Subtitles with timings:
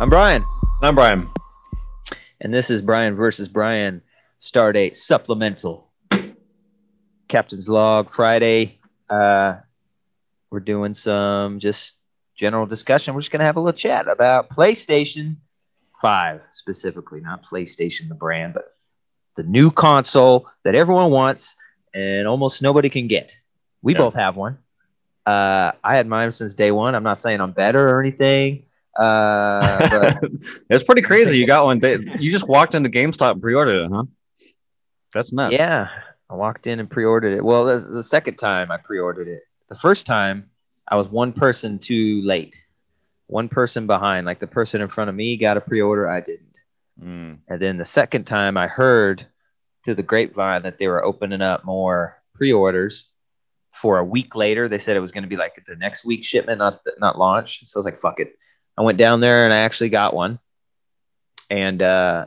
[0.00, 0.46] I'm Brian,
[0.82, 1.28] I'm Brian.
[2.40, 4.00] and this is Brian versus Brian
[4.40, 5.90] Stardate Supplemental.
[7.28, 8.80] Captain's Log Friday.
[9.10, 9.56] Uh,
[10.50, 11.96] we're doing some just
[12.34, 13.12] general discussion.
[13.14, 15.36] We're just gonna have a little chat about PlayStation
[16.00, 18.74] Five specifically, not PlayStation the brand, but
[19.36, 21.56] the new console that everyone wants
[21.92, 23.38] and almost nobody can get.
[23.82, 23.98] We Yeah.
[23.98, 24.56] both have one.
[25.26, 26.94] Uh, I had mine since day one.
[26.94, 28.64] I'm not saying I'm better or anything.
[28.98, 29.88] Uh,
[30.20, 30.30] but
[30.70, 31.38] it's pretty crazy.
[31.38, 31.78] You got one.
[31.78, 34.04] Day, you just walked into GameStop and pre-ordered it, huh?
[35.14, 35.54] That's nuts.
[35.54, 35.88] Yeah,
[36.28, 37.44] I walked in and pre-ordered it.
[37.44, 39.42] Well, that's the second time I pre-ordered it.
[39.68, 40.50] The first time
[40.88, 42.64] I was one person too late,
[43.26, 44.26] one person behind.
[44.26, 46.60] Like the person in front of me got a pre-order, I didn't.
[47.02, 49.26] Mm, And then the second time I heard
[49.84, 53.08] through the grapevine that they were opening up more pre-orders
[53.72, 54.68] for a week later.
[54.68, 57.64] They said it was going to be like the next week shipment, not not launch.
[57.66, 58.34] So I was like, fuck it.
[58.80, 60.38] I went down there and I actually got one.
[61.50, 62.26] And uh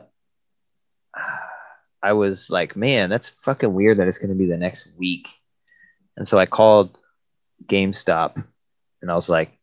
[2.00, 5.26] I was like, man, that's fucking weird that it's going to be the next week.
[6.16, 6.96] And so I called
[7.66, 8.44] GameStop
[9.02, 9.58] and I was like,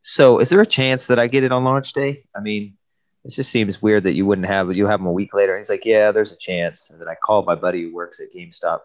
[0.00, 2.24] so is there a chance that I get it on launch day?
[2.34, 2.78] I mean,
[3.24, 4.76] it just seems weird that you wouldn't have it.
[4.76, 5.52] You have them a week later.
[5.52, 6.90] And he's like, yeah, there's a chance.
[6.90, 8.80] And then I called my buddy who works at GameStop,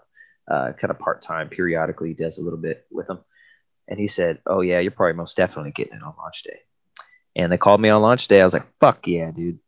[0.49, 3.19] uh, kind of part time, periodically does a little bit with them.
[3.87, 6.59] And he said, oh, yeah, you're probably most definitely getting it on launch day.
[7.38, 8.41] And they called me on launch day.
[8.41, 9.59] I was like, fuck yeah, dude.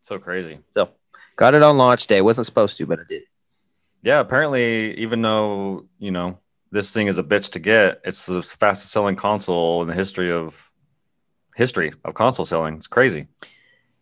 [0.00, 0.58] so crazy.
[0.74, 0.88] So
[1.36, 2.22] got it on launch day.
[2.22, 3.22] Wasn't supposed to, but I did.
[4.02, 4.18] Yeah.
[4.18, 6.38] Apparently, even though you know
[6.72, 10.32] this thing is a bitch to get, it's the fastest selling console in the history
[10.32, 10.70] of
[11.54, 12.76] history of console selling.
[12.76, 13.28] It's crazy.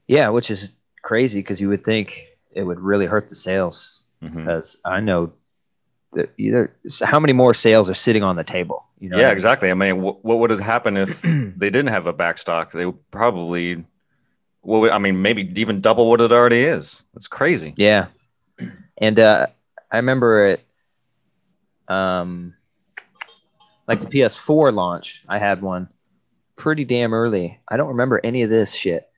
[0.06, 0.72] Yeah, which is
[1.02, 4.38] crazy because you would think it would really hurt the sales mm-hmm.
[4.38, 5.32] because I know
[6.12, 8.86] that either how many more sales are sitting on the table.
[9.00, 9.36] You know, what I Yeah, mean?
[9.36, 9.70] exactly.
[9.70, 12.70] I mean, wh- what would have happened if they didn't have a backstock?
[12.72, 13.84] They would probably,
[14.62, 17.02] well, I mean, maybe even double what it already is.
[17.16, 17.74] It's crazy.
[17.76, 18.06] Yeah.
[18.98, 19.46] And uh,
[19.90, 20.64] I remember it,
[21.88, 22.54] um,
[23.88, 25.88] like the PS4 launch, I had one
[26.56, 27.58] pretty damn early.
[27.66, 29.08] I don't remember any of this shit.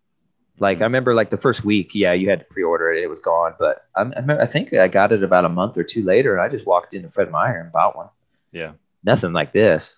[0.59, 3.03] Like I remember like the first week, yeah, you had to pre-order it.
[3.03, 5.77] It was gone, but I, I, remember, I think I got it about a month
[5.77, 8.09] or two later, and I just walked into Fred Meyer and bought one.
[8.53, 8.73] Yeah.
[9.05, 9.97] Nothing like this.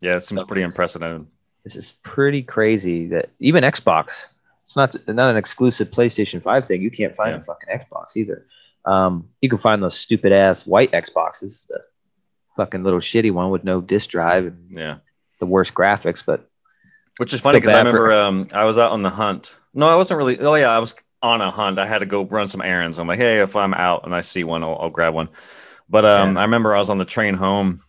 [0.00, 1.26] Yeah, it seems So pretty unprecedented.
[1.64, 4.26] This is pretty crazy that even Xbox,
[4.64, 6.82] it's not not an exclusive PlayStation 5 thing.
[6.82, 7.36] You can't find Yeah.
[7.40, 8.46] a fucking Xbox either.
[8.84, 11.80] Um, you can find those stupid ass white Xboxes, the
[12.56, 14.96] fucking little shitty one with no disk drive and Yeah.
[15.38, 16.24] the worst graphics.
[16.26, 16.48] But
[17.18, 19.56] Which is funny because I bad for- remember um, I was out on the hunt.
[19.72, 20.38] No, I wasn't really.
[20.40, 21.78] Oh, yeah, I was on a hunt.
[21.78, 22.98] I had to go run some errands.
[22.98, 25.28] I'm like, hey, if I'm out and I see one, I'll, I'll grab one.
[25.92, 26.40] But um, Yeah.
[26.40, 27.82] I remember I was on the train home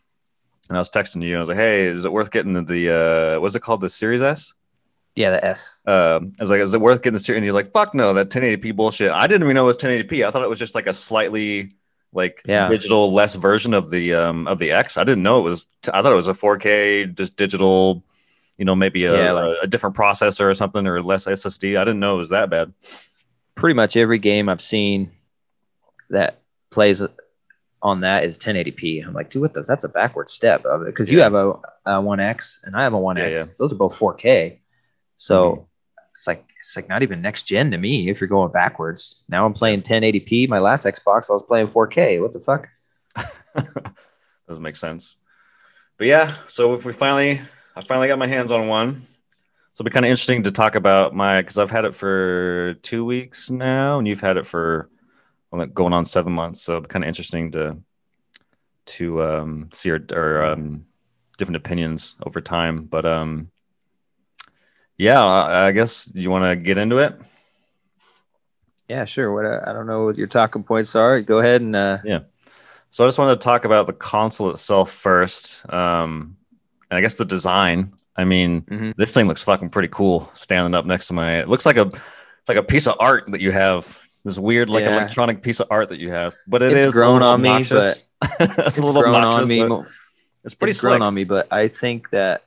[0.69, 1.37] and I was texting you.
[1.37, 2.89] I was like, hey, is it worth getting the, the
[3.37, 3.81] uh, what's it called?
[3.81, 4.53] The Series S?
[5.15, 5.77] yeah, the S.
[5.85, 7.37] Um, I was like, is it worth getting the Series?
[7.37, 9.11] And you're like, fuck no, that 1080p bullshit.
[9.11, 10.27] I didn't even know it was 1080p.
[10.27, 11.71] I thought it was just like a slightly
[12.11, 12.67] like Yeah.
[12.67, 14.97] digital less version of the um of the X.
[14.97, 15.65] I didn't know it was.
[15.91, 18.03] I thought it was a 4K just digital.
[18.57, 21.79] You know, maybe a, Yeah, like- a, a different processor or something or less SSD.
[21.79, 22.71] I didn't know it was that bad.
[23.55, 25.11] Pretty much every game I've seen
[26.09, 26.39] that
[26.69, 27.01] plays
[27.83, 29.05] on that is 1080p.
[29.05, 29.61] I'm like, dude, what the?
[29.61, 31.53] That's a backward step because you have a,
[31.85, 33.29] a One X and I have a One X.
[33.29, 33.51] Yeah, yeah.
[33.59, 34.59] Those are both 4K.
[35.17, 35.65] So Mhm.
[36.15, 39.23] it's like it's like not even next gen to me if you're going backwards.
[39.29, 40.47] Now I'm playing 1080p.
[40.47, 42.19] My last Xbox I was playing 4K.
[42.21, 42.67] What the fuck?
[44.47, 45.15] Doesn't make sense.
[45.97, 47.41] But yeah, so if we finally,
[47.75, 49.03] I finally got my hands on one.
[49.73, 52.75] So it'll be kind of interesting to talk about my because I've had it for
[52.81, 54.89] two weeks now, and you've had it for
[55.73, 56.61] going on seven months.
[56.61, 57.77] So kind of interesting to
[58.85, 60.85] to um, see our, our um,
[61.37, 62.83] different opinions over time.
[62.83, 63.49] But um,
[64.97, 67.19] yeah, I, I guess you want to get into it.
[68.89, 69.33] Yeah, sure.
[69.33, 71.21] What uh, I don't know what your talking points are.
[71.21, 71.99] Go ahead and uh,
[72.89, 76.35] So I just wanted to talk about the console itself first, um,
[76.91, 77.93] and I guess the design.
[78.15, 78.93] I mean, Mhm.
[78.95, 81.39] this thing looks fucking pretty cool standing up next to my.
[81.39, 81.89] It looks like a
[82.47, 84.02] like a piece of art that you have.
[84.25, 84.95] This weird like Yeah.
[84.97, 87.71] electronic piece of art that you have, but it It's is grown on me, it's,
[87.81, 89.61] a little grown on me.
[90.45, 92.43] It's pretty it's grown on me, but I think that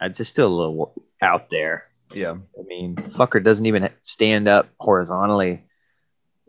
[0.00, 1.84] it's just still a little out there.
[2.14, 5.64] Yeah, I mean, fucker doesn't even stand up horizontally,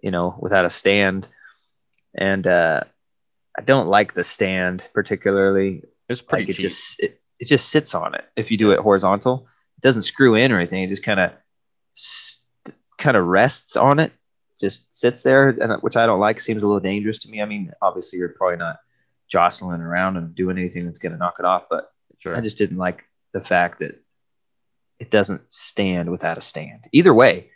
[0.01, 1.27] you know, without a stand.
[2.15, 2.81] And uh,
[3.57, 5.83] I don't like the stand particularly.
[6.07, 6.61] it's pretty Like it cheap.
[6.61, 8.23] just it, it just sits on it.
[8.35, 10.83] If you do it horizontal, it doesn't screw in or anything.
[10.83, 11.31] It just kind of
[12.97, 14.11] kind of rests on it,
[14.59, 16.39] just sits there, and which I don't like.
[16.39, 17.41] Seems a little dangerous to me.
[17.41, 18.77] I mean, obviously you're probably not
[19.27, 22.35] jostling around and doing anything that's going to knock it off, but sure.
[22.35, 24.01] I just didn't like the fact that
[24.99, 26.85] it doesn't stand without a stand.
[26.91, 27.51] Either way,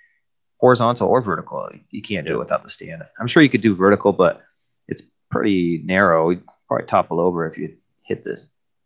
[0.58, 3.04] horizontal or vertical, you can't do it without the stand.
[3.20, 4.42] I'm sure you could do vertical, but
[4.88, 6.30] it's pretty narrow.
[6.30, 8.40] You'd probably topple over if you hit the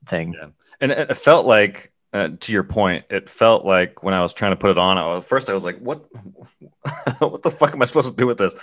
[0.07, 0.33] thing.
[0.33, 0.47] Yeah.
[0.81, 4.33] and it, it felt like uh, to your point it felt like when i was
[4.33, 6.05] trying to put it on I was, first i was like what?
[7.19, 8.53] What the fuck am i supposed to do with this?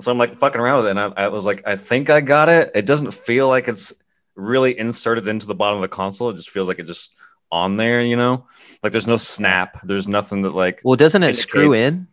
[0.00, 2.20] So i'm like fucking around with it and I, I was like i think i
[2.20, 2.72] got it.
[2.74, 3.92] It doesn't feel like it's
[4.34, 6.30] really inserted into the bottom of the console.
[6.30, 7.14] It just feels like it just
[7.52, 8.46] on there you know?
[8.82, 9.80] Like there's no snap.
[9.84, 12.08] There's nothing that like Well, doesn't it screw in?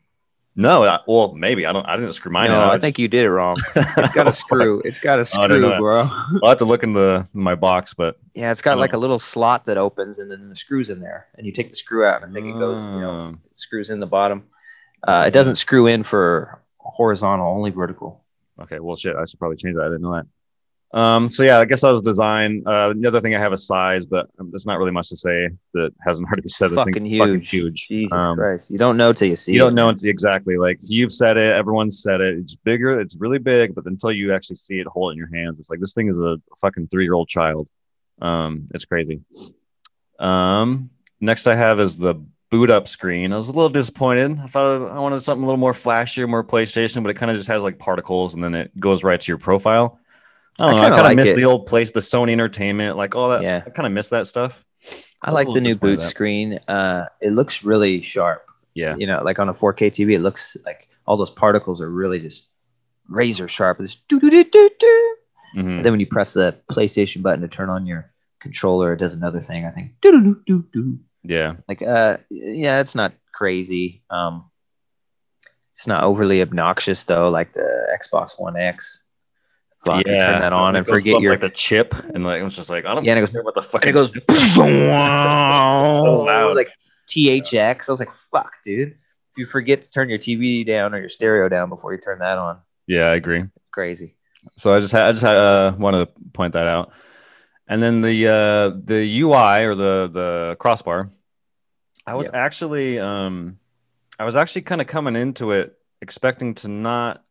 [0.55, 2.51] No I, well maybe i don't i didn't screw mine in.
[2.51, 3.55] no, I think you did it wrong.
[3.75, 4.81] It's got a screw.
[4.83, 5.99] It's got a Oh, know screw, bro.
[6.43, 8.79] i'll have to look in the in my box but Yeah, it's got Oh.
[8.81, 11.69] like a little slot that opens, and then the screws in there, and you take
[11.69, 13.37] the screw out, and I think it goes, you know, Ah.
[13.55, 14.43] screws in the bottom.
[15.07, 18.23] Uh, it doesn't screw in for horizontal, only vertical.
[18.61, 19.83] Okay, well, shit, I should probably change that.
[19.83, 20.25] I didn't know that.
[20.93, 22.63] Um, so yeah, I guess that was design.
[22.65, 25.17] Uh, the other thing I have is size, but um, there's not really much to
[25.17, 26.71] say that hasn't already been said.
[26.71, 27.19] Fucking huge.
[27.19, 27.87] fucking huge.
[27.87, 28.69] Jesus Um, Christ!
[28.69, 29.53] You don't know till you see.
[29.53, 29.63] You it.
[29.63, 30.57] don't know it exactly.
[30.57, 32.37] Like you've said it, everyone's said it.
[32.39, 32.99] It's bigger.
[32.99, 35.69] It's really big, but until you actually see it, hold it in your hands, it's
[35.69, 37.69] like this thing is a fucking three year old child.
[38.21, 39.21] Um, it's crazy.
[40.19, 40.89] Um,
[41.19, 42.15] next I have is the
[42.49, 43.31] boot up screen.
[43.31, 44.37] I was a little disappointed.
[44.39, 47.37] I thought I wanted something a little more flashier, more PlayStation, but it kind of
[47.37, 49.99] just has like particles and then it goes right to your profile.
[50.61, 50.85] I don't I know.
[50.85, 51.35] I kinda like miss it.
[51.35, 53.41] the old place, the Sony Entertainment, like all that.
[53.41, 53.63] Yeah.
[53.65, 54.63] I kind of miss that stuff.
[55.21, 56.59] I like was a the new boot screen.
[56.67, 58.45] Uh, it looks really sharp.
[58.73, 58.95] Yeah.
[58.97, 62.19] You know, like on a 4K TV, it looks like all those particles are really
[62.19, 62.47] just
[63.07, 63.79] razor sharp.
[63.79, 65.15] It's doo doo doo doo doo.
[65.57, 65.83] Mhm.
[65.83, 69.41] Then when you press the PlayStation button to turn on your controller, it does another
[69.41, 69.65] thing.
[69.65, 70.99] I think doo doo doo doo doo.
[71.23, 71.55] Yeah.
[71.67, 74.03] Like, uh, yeah, it's not crazy.
[74.09, 74.45] Um,
[75.73, 79.03] it's not overly obnoxious though, like the Xbox One X.
[79.85, 82.39] Fuck, you turn that on It and forget from, your like the chip, and like
[82.39, 83.81] it was just like I don't Yeah, and it goes- care what the fuck.
[83.81, 84.11] and it goes
[84.53, 86.55] so loud.
[86.55, 86.69] like
[87.07, 87.89] THX.
[87.89, 88.89] I was like, fuck, dude.
[89.31, 92.19] If you forget to turn your TV down or your stereo down before you turn
[92.19, 93.45] that on, Yeah, I agree.
[93.71, 94.15] crazy.
[94.57, 96.91] So I just had, I just had, uh, wanted to point that out.
[97.67, 101.09] And then the uh, the UI or the the crossbar,
[102.05, 102.35] I was Yep.
[102.35, 103.57] actually um,
[104.19, 107.23] I was actually kind of coming into it expecting to not,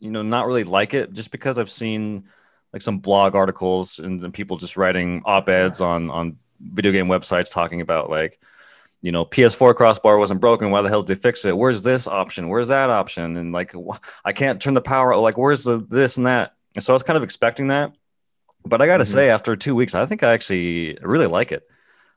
[0.00, 2.24] you know, not really like it just because I've seen
[2.72, 7.06] like some blog articles and, then people just writing op eds on on video game
[7.06, 8.40] websites talking about like
[9.02, 10.70] you know ps4 crossbar wasn't broken.
[10.70, 11.56] Why the hell did they fix it?
[11.56, 12.48] Where's this option?
[12.48, 13.36] Where's that option?
[13.36, 16.54] And like wh- i can't turn the power like where's the this and that?
[16.74, 17.92] And so i was kind of expecting that.
[18.66, 19.12] But i gotta Mhm.
[19.12, 21.62] say after two weeks i think i actually really like it.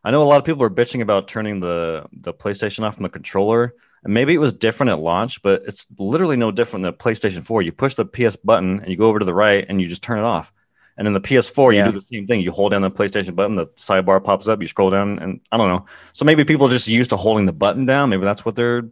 [0.03, 3.03] I know a lot of people are bitching about turning the the playstation off from
[3.03, 3.73] the controller
[4.07, 7.61] and maybe it was different at launch but it's literally no different than playstation 4
[7.61, 10.01] you push the ps button and you go over to the right and you just
[10.01, 10.51] turn it off
[10.97, 12.41] and in the PS4, you do the same thing.
[12.41, 15.57] You hold down the PlayStation button, the sidebar pops up, you scroll down, and I
[15.57, 15.85] don't know.
[16.11, 18.09] So maybe people are just used to holding the button down.
[18.09, 18.83] Maybe that's what they're.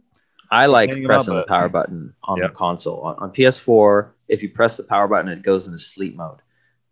[0.48, 2.46] I like Complaining about, pressing the power button on Yeah.
[2.46, 3.00] the console.
[3.00, 6.38] On, on PS4, if you press the power button, it goes into sleep mode.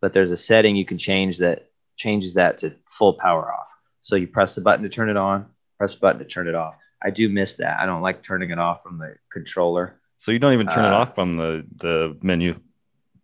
[0.00, 3.69] But there's a setting you can change that changes that to full power off.
[4.03, 5.47] So you press the button to turn it on,
[5.79, 6.75] press the button to turn it off.
[7.05, 7.79] I do miss that.
[7.81, 9.97] I don't like turning it off from the controller.
[10.19, 12.58] So you don't even turn it Uh, off from the the menu.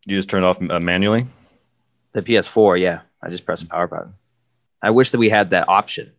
[0.07, 1.27] You just turn it off uh, manually.
[2.13, 4.15] The PS4, yeah, I just press the power button.
[4.83, 6.13] I wish that we had that option.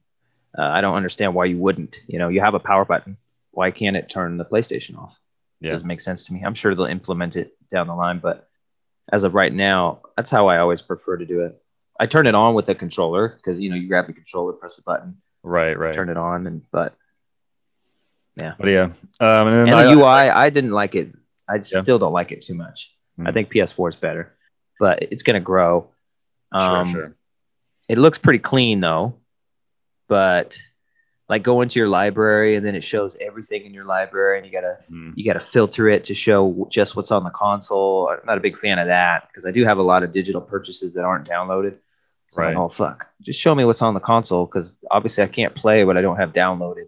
[0.57, 2.01] Uh, I don't understand why you wouldn't.
[2.07, 3.17] You know, you have a power button.
[3.51, 5.15] Why can't it turn the PlayStation off?
[5.59, 5.71] Yeah.
[5.71, 6.41] doesn't make sense to me.
[6.43, 8.47] I'm sure they'll implement it down the line, but
[9.11, 11.61] as of right now, that's how I always prefer to do it.
[11.99, 14.77] I turn it on with the controller because you know you grab the controller, press
[14.77, 15.93] the button, Right, right.
[15.93, 16.95] turn it on, and but
[18.37, 18.83] But yeah,
[19.19, 21.13] um, and then and I, the UI, I didn't like it.
[21.49, 22.95] I still don't like it too much.
[23.19, 23.33] I Hmm.
[23.33, 24.33] think PS4 is better,
[24.79, 25.89] but it's going to grow.
[26.51, 27.15] Um, sure, sure.
[27.89, 29.15] It looks pretty clean though,
[30.07, 30.57] but
[31.29, 34.51] like go into your library and then it shows everything in your library, and you
[34.51, 35.11] gotta Hmm.
[35.15, 38.09] you got to filter it to show just what's on the console.
[38.09, 40.41] I'm not a big fan of that because I do have a lot of digital
[40.41, 41.77] purchases that aren't downloaded.
[42.27, 42.49] So Right.
[42.49, 45.83] like, oh fuck, just show me what's on the console because obviously I can't play
[45.83, 46.87] what I don't have downloaded.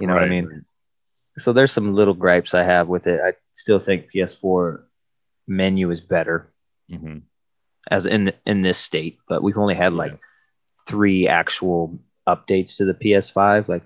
[0.00, 0.64] You know what I mean?
[1.38, 3.20] So there's some little gripes I have with it.
[3.24, 4.84] I still think PS4
[5.46, 6.52] menu is better
[6.90, 7.22] Mhm.
[7.90, 10.18] as in in this state, but we've only had like Yeah.
[10.86, 11.98] three actual
[12.28, 13.82] updates to the PS5, like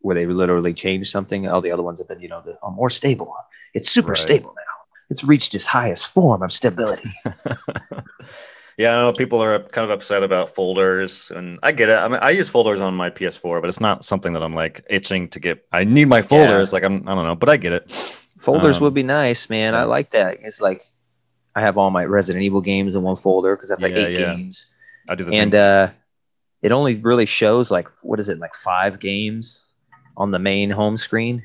[0.00, 1.46] where they literally changed something.
[1.48, 3.34] All the other ones have been, you know, the, oh, more stable.
[3.72, 4.18] It's super Right.
[4.18, 4.62] stable now.
[5.10, 7.12] It's reached its highest form of stability.
[8.76, 11.98] yeah, I know people are kind of upset about folders, and I get it.
[11.98, 14.84] I mean, I use folders on my PS4, but it's not something that I'm like
[14.90, 15.64] itching to get.
[15.72, 16.72] I need my folders.
[16.72, 17.90] Like I'm, I don't know, but I get it.
[18.38, 19.74] Folders Um, would be nice, man.
[19.74, 20.38] I like that.
[20.42, 20.82] It's like
[21.54, 24.18] I have all my Resident Evil games in one folder because that's like Yeah, eight
[24.18, 24.34] yeah.
[24.34, 24.66] games.
[25.08, 25.60] I do the And same.
[25.60, 25.88] uh
[26.62, 29.66] it only really shows like what is it like five games
[30.16, 31.42] on the main home screen.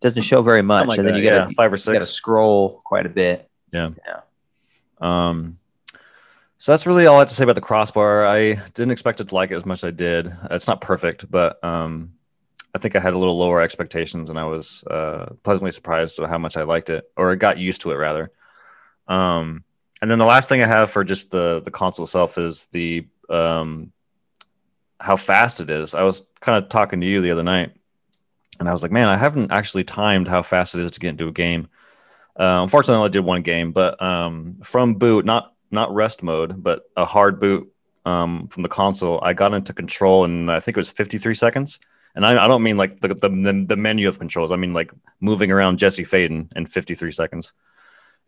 [0.00, 1.86] Doesn't show very much, like and then that, you gotta yeah, five or six.
[1.88, 3.48] you gotta scroll quite a bit.
[3.72, 3.90] Yeah.
[4.06, 4.20] Yeah.
[5.00, 5.58] Um,
[6.62, 8.24] so that's really all I have to say about the crossbar.
[8.24, 10.32] I didn't expect it to like it as much as I did.
[10.48, 12.12] It's not perfect, but um,
[12.72, 16.28] I think I had a little lower expectations, and I was uh, pleasantly surprised at
[16.28, 18.30] how much I liked it, or got used to it rather.
[19.08, 19.64] Um,
[20.00, 23.08] and then the last thing I have for just the the console itself is the
[23.28, 23.90] um,
[25.00, 25.96] how fast it is.
[25.96, 27.72] I was kind of talking to you the other night,
[28.60, 31.08] and I was like, man, I haven't actually timed how fast it is to get
[31.08, 31.66] into a game.
[32.38, 36.62] Uh, unfortunately, I only did one game, but um, from boot, not not rest mode,
[36.62, 37.72] but a hard boot
[38.04, 41.78] um, from the console, I got into control in I think it was 53 seconds.
[42.14, 44.52] And I, I don't mean like the, the the menu of controls.
[44.52, 47.52] I mean like moving around Jesse Faden in 53 seconds,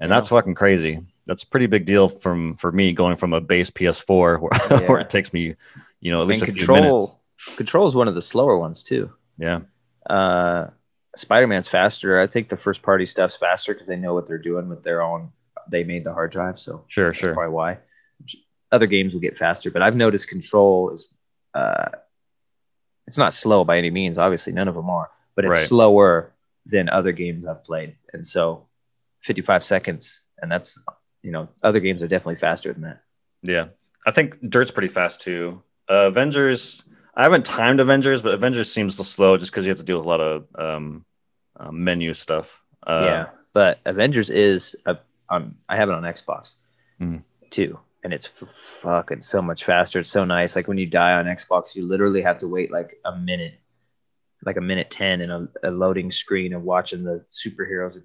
[0.01, 1.01] and that's fucking crazy.
[1.27, 4.53] That's a pretty big deal from for me going from a base PS4 where,
[4.87, 5.55] where it takes me,
[6.01, 7.09] you know, at And least a few minutes.
[7.09, 7.23] control
[7.57, 9.13] control is one of the slower ones too.
[9.39, 9.61] Yeah,
[10.09, 10.69] Uh,
[11.17, 12.21] Spider Man's faster.
[12.21, 15.03] I think the first party stuff's faster because they know what they're doing with their
[15.03, 15.33] own.
[15.71, 17.35] They made the hard drive, so sure, that's sure.
[17.35, 17.79] probably why.
[18.73, 21.13] Other games will get faster, but I've noticed control is.
[21.55, 21.91] Uh,
[23.07, 24.19] it's not slow by any means.
[24.19, 25.69] Obviously, none of them are, but it's Right.
[25.69, 26.33] slower
[26.67, 28.67] than other games I've played, and so
[29.23, 30.79] 55 seconds, and that's
[31.23, 33.03] you know other games are definitely faster than that.
[33.43, 33.67] Yeah,
[34.07, 35.63] I think Dirt's pretty fast too.
[35.89, 36.83] Uh, Avengers,
[37.15, 39.99] I haven't timed Avengers, but Avengers seems to slow just because you have to deal
[39.99, 41.05] with a lot of um,
[41.61, 42.63] uh, menu stuff.
[42.87, 44.97] Uh, yeah, but Avengers is a,
[45.37, 46.57] um, I have it on Xbox
[47.01, 47.23] Mhm.
[47.51, 48.27] too, and it's
[48.83, 50.01] fucking so much faster.
[50.01, 50.57] It's so nice.
[50.57, 53.59] Like when you die on Xbox, you literally have to wait like a minute,
[54.45, 58.01] like a minute ten in a, a loading screen of watching the superheroes.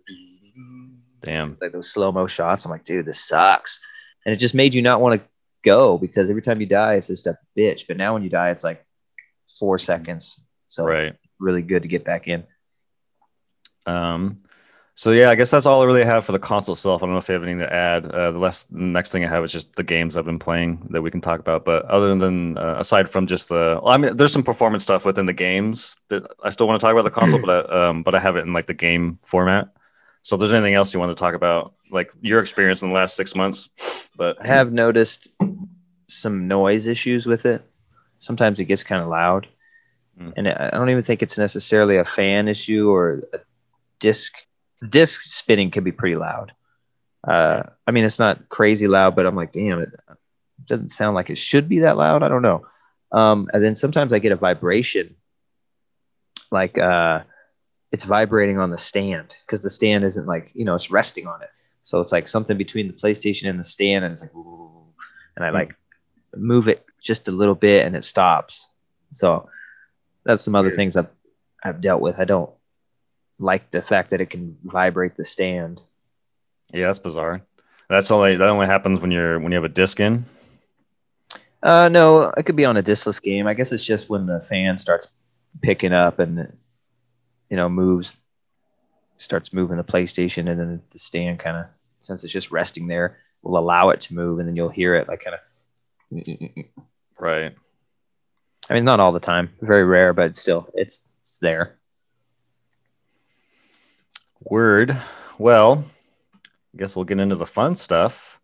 [1.21, 1.57] Damn.
[1.61, 2.65] Like those slow mo shots.
[2.65, 3.79] I'm like, dude, this sucks,
[4.25, 5.27] and it just made you not want to
[5.63, 7.85] go because every time you die, it's just a bitch.
[7.87, 8.85] But now when you die, it's like
[9.59, 10.39] four seconds.
[10.67, 11.07] So Right.
[11.07, 12.45] it's really good to get back in.
[13.85, 14.43] Um,
[14.99, 17.01] so yeah, I guess that's all I really have for the console itself.
[17.01, 18.05] I don't know if you have anything to add.
[18.05, 20.85] Uh, the last the next thing I have is just the games I've been playing
[20.89, 21.63] that we can talk about.
[21.63, 25.05] But other than uh, aside from just the, well, I mean, there's some performance stuff
[25.05, 28.03] within the games that I still want to talk about the console, but I, um,
[28.03, 29.69] but I have it in like the game format.
[30.23, 32.93] So if there's anything else you want to talk about, like your experience in the
[32.93, 33.69] last six months,
[34.17, 35.29] but I have noticed
[36.09, 37.63] some noise issues with it.
[38.19, 39.47] Sometimes it gets kind of loud,
[40.19, 40.33] Mm.
[40.35, 43.39] and I I don't even think it's necessarily a fan issue or a
[44.01, 44.33] disc.
[44.87, 46.53] Disc spinning can be pretty loud.
[47.27, 49.89] Uh, I mean, it's not crazy loud, but I'm like, damn, it
[50.65, 52.23] doesn't sound like it should be that loud.
[52.23, 52.65] I don't know.
[53.11, 55.15] Um, and then sometimes I get a vibration,
[56.51, 57.21] like uh,
[57.91, 61.41] it's vibrating on the stand because the stand isn't like you know it's resting on
[61.41, 61.49] it.
[61.83, 64.31] So it's like something between the PlayStation and the stand, and it's like,
[65.35, 65.75] and I like
[66.35, 68.69] move it just a little bit, and it stops.
[69.11, 69.49] So
[70.23, 70.77] that's some other Weird.
[70.77, 71.09] things I've
[71.63, 72.19] I've dealt with.
[72.19, 72.51] I don't
[73.39, 75.81] like the fact that it can vibrate the stand.
[76.73, 77.41] yeah, that's bizarre.
[77.89, 80.25] That's only that only happens when you're when you have a disc in.
[81.61, 83.47] Uh, no, it could be on a discless game.
[83.47, 85.11] I guess it's just when the fan starts
[85.61, 86.55] picking up and
[87.49, 88.17] you know moves,
[89.17, 91.65] starts moving the PlayStation, and then the stand kind of
[92.01, 95.07] since it's just resting there will allow it to move, and then you'll hear it
[95.07, 95.41] like kind of.
[97.19, 97.53] Right.
[98.69, 101.78] I mean, not all the time, very rare, but still, it's, it's there.
[104.41, 104.97] Word.
[105.37, 105.83] Well,
[106.73, 108.39] I guess we'll get into the fun stuff.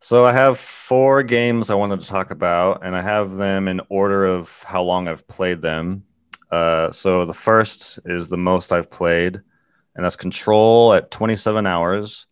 [0.00, 3.80] So I have four games I wanted to talk about, and I have them in
[3.90, 6.04] order of how long I've played them.
[6.50, 9.40] Uh, so the first is the most I've played,
[9.94, 12.26] and that's Control at 27 hours.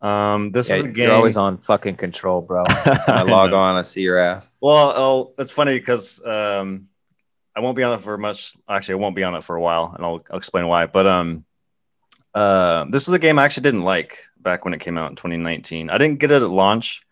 [0.00, 1.04] Um, this Yeah, is a game.
[1.06, 2.64] You're always on fucking control, bro.
[2.66, 4.50] I log on, I see your ass.
[4.60, 6.88] Well, oh, it's funny because um,
[7.56, 8.54] I won't be on it for much.
[8.68, 10.86] Actually, I won't be on it for a while, and I'll, I'll explain why.
[10.86, 11.44] But um,
[12.34, 15.16] uh, this is a game I actually didn't like back when it came out in
[15.16, 15.90] 2019.
[15.90, 17.02] I didn't get it at launch.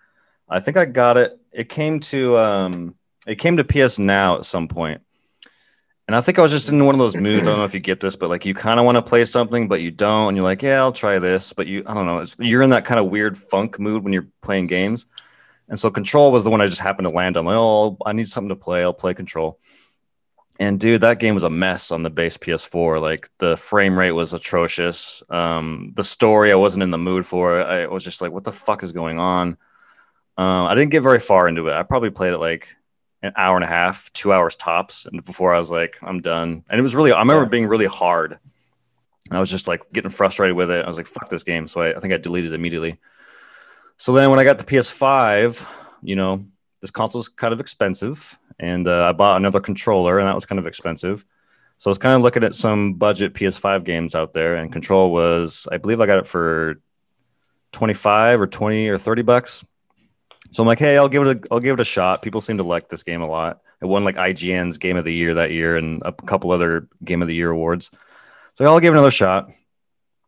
[0.48, 1.38] I think I got it.
[1.52, 2.94] It came to um,
[3.26, 5.00] it came to PS Now at some point.
[6.08, 7.46] And I think I was just in one of those moods.
[7.46, 9.24] I don't know if you get this, but like you kind of want to play
[9.24, 12.06] something, but you don't, and you're like, "Yeah, I'll try this," but you, I don't
[12.06, 12.24] know.
[12.38, 15.06] You're in that kind of weird funk mood when you're playing games.
[15.68, 17.44] And so Control was the one I just happened to land on.
[17.44, 18.82] Like, oh, I need something to play.
[18.82, 19.58] I'll play Control.
[20.62, 23.00] And dude, that game was a mess on the base PS4.
[23.00, 25.20] Like the frame rate was atrocious.
[25.28, 27.60] Um, the story I wasn't in the mood for.
[27.60, 29.56] I was just like, what the fuck is going on?
[30.38, 31.72] Um, I didn't get very far into it.
[31.72, 32.76] I probably played it like
[33.22, 36.62] an hour and a half, two hours tops, and before I was like, I'm done.
[36.70, 38.38] And it was really, I remember being really hard.
[39.30, 40.84] And I was just like getting frustrated with it.
[40.84, 41.66] I was like, fuck this game.
[41.66, 43.00] So I, I think I deleted immediately.
[43.96, 45.66] So then when I got the PS5,
[46.02, 46.44] you know,
[46.82, 50.60] this console's kind of expensive, and uh, I bought another controller, and that was kind
[50.60, 51.26] of expensive.
[51.78, 55.10] So I was kind of looking at some budget PS5 games out there, and Control
[55.10, 56.80] was, I believe, I got it for
[57.72, 59.64] twenty five or twenty or thirty bucks.
[60.52, 62.22] So I'm like, hey, I'll give it a, I'll give it a shot.
[62.22, 63.62] People seem to like this game a lot.
[63.80, 67.20] It won like IGN's Game of the Year that year, and a couple other Game
[67.20, 67.90] of the Year awards.
[68.54, 69.50] So I'll give it another shot.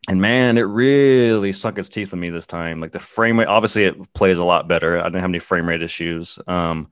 [0.09, 2.81] And man, it really sunk its teeth in me this time.
[2.81, 4.99] Like the frame rate, obviously, it plays a lot better.
[4.99, 6.39] I didn't have any frame rate issues.
[6.49, 6.91] Um,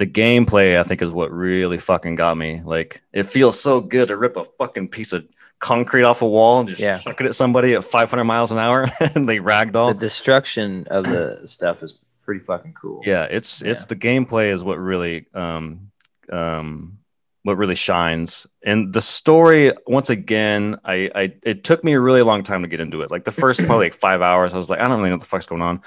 [0.00, 2.62] the gameplay, I think, is what really fucking got me.
[2.64, 5.28] Like it feels so good to rip a fucking piece of
[5.58, 6.96] concrete off a wall and just Yeah.
[6.96, 9.92] chuck it at somebody at 500 miles an hour and they ragdoll.
[9.92, 13.02] The destruction of the stuff is pretty fucking cool.
[13.04, 15.90] Yeah, it's it's the gameplay is what really um
[16.32, 16.98] um
[17.42, 18.46] what really shines.
[18.62, 22.68] And the story, once again, I, I it took me a really long time to
[22.68, 23.10] get into it.
[23.10, 25.20] Like the first probably like five hours, I was like, I don't really know what
[25.22, 25.82] the fuck's going on.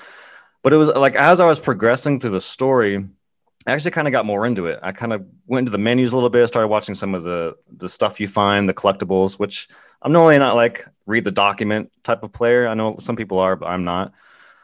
[0.61, 3.05] But it was like as I was progressing through the story,
[3.65, 4.79] I actually kind of got more into it.
[4.83, 7.55] I kind of went into the menus a little bit, started watching some of the
[7.77, 9.69] the stuff you find, the collectibles, which
[10.01, 12.67] I'm normally not like read the document type of player.
[12.67, 14.13] I know some people are, but I'm not.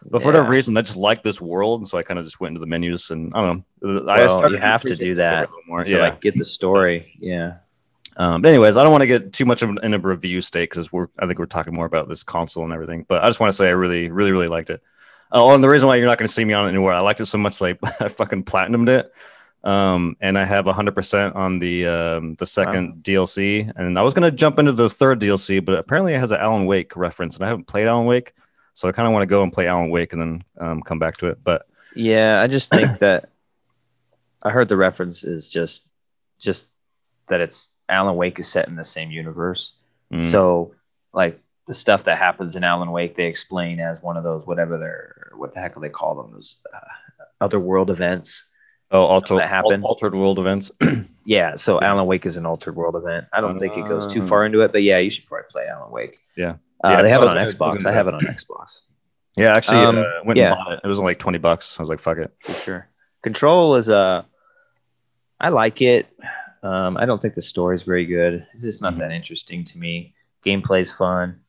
[0.06, 2.40] But for whatever reason, I just like this world, and so I kind of just
[2.40, 4.10] went into the menus, and I don't know.
[4.10, 5.84] I started you have to do the story a that more.
[5.84, 5.98] to Yeah.
[6.00, 7.18] like get the story.
[7.20, 7.56] Yeah.
[8.16, 10.42] Um, but anyways, I don't want to get too much of an, in a review
[10.42, 13.06] state because we're I think we're talking more about this console and everything.
[13.08, 14.82] But I just want to say I really, really, really liked it.
[15.32, 17.02] Oh, and the reason why you're not going to see me on it anywhere, I
[17.02, 19.14] liked it so much, like I fucking platinumed it.
[19.64, 24.32] Um, and I have 100% on the um, the second DLC, and I was gonna
[24.32, 27.50] jump into the third DLC, but apparently it has an Alan Wake reference, and I
[27.50, 28.32] haven't played Alan Wake,
[28.74, 30.98] so I kind of want to go and play Alan Wake and then um, come
[30.98, 31.40] back to it.
[31.44, 33.30] But Yeah, I just think that
[34.42, 35.90] I heard the reference is just
[36.40, 36.68] just
[37.28, 39.74] that it's Alan Wake is set in the same universe.
[40.10, 40.74] mm, So
[41.12, 44.78] like the stuff that happens in Alan Wake, they explain as one of those whatever
[45.36, 46.80] what the heck do they call them those uh,
[47.42, 48.46] other world events.
[48.92, 49.84] oh, alter, that happened.
[49.84, 50.72] altered world events.
[51.26, 53.28] Yeah, so Alan Wake is an altered world event.
[53.32, 55.68] I don't think it goes too far into it, but yeah, you should probably play
[55.68, 56.18] Alan Wake.
[56.36, 56.56] Yeah.
[56.84, 57.86] uh, Yeah, they have it on it was- it Xbox.
[57.86, 58.80] I have it on Xbox
[59.38, 60.48] yeah, actually, Um, uh, went yeah.
[60.48, 60.80] and bought it.
[60.84, 61.80] It was only like 20 bucks.
[61.80, 62.34] I was like, fuck it.
[62.42, 62.90] for sure.
[63.22, 64.24] Control is uh,
[65.40, 66.08] I like it.
[66.64, 68.48] Um, I don't think the story is very good.
[68.56, 69.00] It's just not Mhm.
[69.00, 70.16] that interesting to me.
[70.44, 71.42] Gameplay's fun.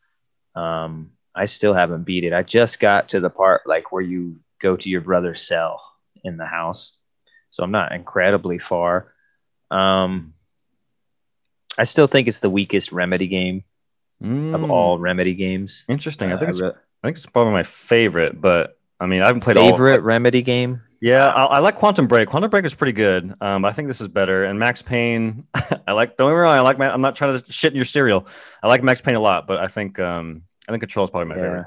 [0.54, 2.32] Um, I still haven't beat it.
[2.32, 5.80] I just got to the part like where you go to your brother's cell
[6.22, 6.92] in the house,
[7.50, 9.12] so I'm not incredibly far.
[9.70, 10.34] Um,
[11.78, 13.64] I still think it's the weakest Remedy game
[14.22, 14.26] of
[14.60, 15.84] Mm, all Remedy games.
[15.88, 16.30] Interesting.
[16.30, 16.72] I Uh, think it's re-
[17.02, 19.70] I think it's probably my favorite, but I mean, I haven't played all.
[19.70, 20.82] favorite Remedy game.
[21.00, 22.28] Yeah, I, I like Quantum Break.
[22.28, 23.32] Quantum Break is pretty good.
[23.40, 24.44] Um, I think this is better.
[24.44, 25.46] And Max Payne,
[25.88, 26.18] I like.
[26.18, 26.54] Don't get me wrong.
[26.54, 26.76] I like.
[26.76, 28.26] My, I'm not trying to shit in your cereal.
[28.62, 31.34] I like Max Payne a lot, but I think um, I think Control is probably
[31.34, 31.64] my Yeah,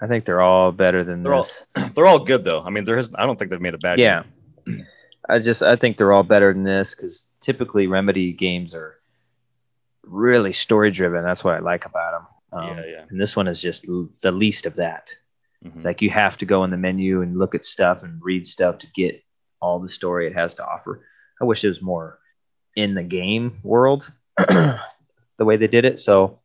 [0.00, 1.64] I think they're all better than They're all- this.
[1.76, 1.94] favorite.
[1.94, 2.62] They're all good though.
[2.62, 3.10] I mean, there is.
[3.14, 3.98] I don't think they've made a bad.
[3.98, 4.22] yeah
[4.66, 4.86] game.
[5.28, 8.98] i just i think they're all better than this because typically remedy games are
[10.04, 12.26] really story driven that's what i like about them
[12.58, 13.04] um, Yeah, yeah.
[13.08, 15.14] and this one is just l- the least of that
[15.64, 15.84] Mhm.
[15.84, 18.78] like you have to go in the menu and look at stuff and read stuff
[18.78, 19.22] to get
[19.60, 21.04] all the story it has to offer
[21.40, 22.18] i wish it was more
[22.74, 24.80] in the game world the
[25.40, 26.39] way they did it so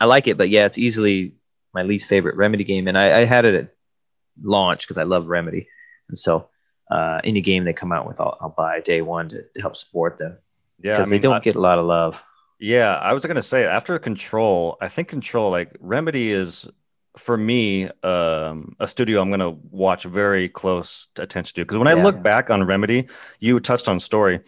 [0.00, 1.34] i like it but yeah it's easily
[1.74, 3.74] my least favorite remedy game and i, I had it at
[4.42, 5.68] launch because i love remedy.
[6.08, 6.48] And so
[6.90, 9.76] uh, any game they come out with I'll, I'll buy day one to, to help
[9.76, 10.38] support them
[10.82, 12.22] Yeah, I because mean, they don't I- get a lot of love.
[12.60, 16.66] Yeah, I was gonna say after Control, I think Control like Remedy is
[17.16, 21.60] for me um, a studio I'm gonna watch very close attention to.
[21.62, 23.08] Because when I look back on Remedy,
[23.38, 24.40] you touched on story,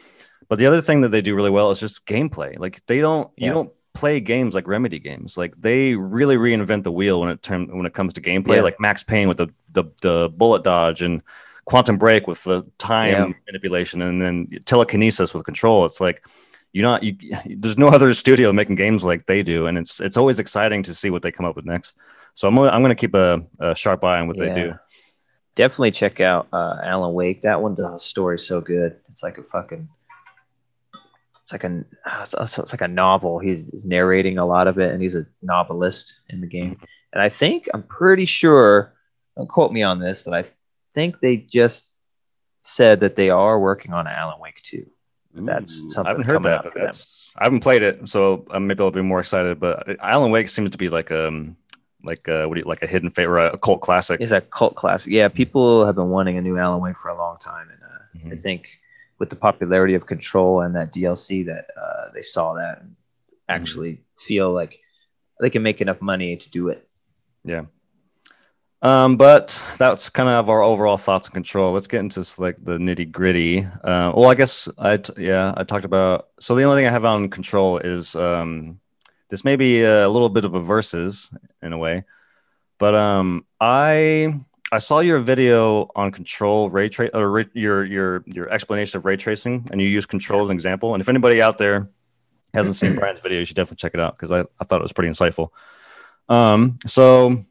[0.49, 2.59] but the other thing that they do really well is just gameplay.
[2.59, 5.37] Like they don't you don't play games like Remedy games.
[5.37, 8.57] Like they really reinvent the wheel when it term when it comes to gameplay.
[8.57, 8.63] Yeah.
[8.63, 11.23] Like Max Payne with the, the the bullet dodge and
[11.65, 13.33] Quantum Break with the time Yeah.
[13.47, 15.85] manipulation and then telekinesis with Control.
[15.85, 16.27] It's like
[16.73, 17.17] you're not you
[17.57, 20.95] there's no other studio making games like they do and it's it's always exciting to
[20.95, 21.97] see what they come up with next
[22.35, 24.75] so i'm I'm gonna keep a, a sharp eye on what they do
[25.57, 29.43] definitely check out uh, alan wake that one the story's so good it's like a
[29.43, 29.89] fucking
[31.51, 31.85] it's like a
[32.43, 33.39] it's, it's like a novel.
[33.41, 36.79] He's, narrating a lot of it and he's a novelist in the game.
[37.13, 38.93] And i think i'm pretty sure
[39.37, 40.45] don't quote me on this but i
[40.95, 41.97] think they just
[42.63, 44.87] said that they are working on alan wake 2
[45.35, 46.87] That's Ooh, something i haven't heard that but for them.
[46.87, 50.49] that's i haven't played it so uh, maybe i'll be more excited but alan wake
[50.49, 51.57] seems to be like um
[52.05, 54.21] like uh what do you like a hidden favorite a cult classic.
[54.21, 55.13] It's a cult classic.
[55.13, 58.31] Yeah people have been wanting a new alan wake for a long time and uh,
[58.33, 58.43] i Mhm.
[58.43, 58.69] think
[59.21, 62.97] with the popularity of control and that dlc that uh, they saw that and
[63.49, 64.81] actually feel like
[65.39, 66.89] they can make enough money to do it
[67.45, 67.65] Yeah.
[68.83, 71.73] Um, but that's kind of our overall thoughts and control.
[71.73, 73.63] Let's get into like the nitty gritty.
[73.63, 76.29] Uh, well, I guess I t- yeah I talked about.
[76.41, 78.81] So the only thing I have on control is um,
[79.29, 81.29] this may be a little bit of a versus
[81.63, 82.05] in a way,
[82.79, 84.41] but um, I
[84.73, 89.05] I saw your video on control ray trace or ray, your your your explanation of
[89.05, 90.95] ray tracing, and you use control as an example.
[90.95, 91.91] And if anybody out there
[92.55, 94.83] hasn't seen Brian's video, you should definitely check it out because I, I thought it
[94.83, 95.49] was pretty insightful.
[96.29, 97.45] Um, so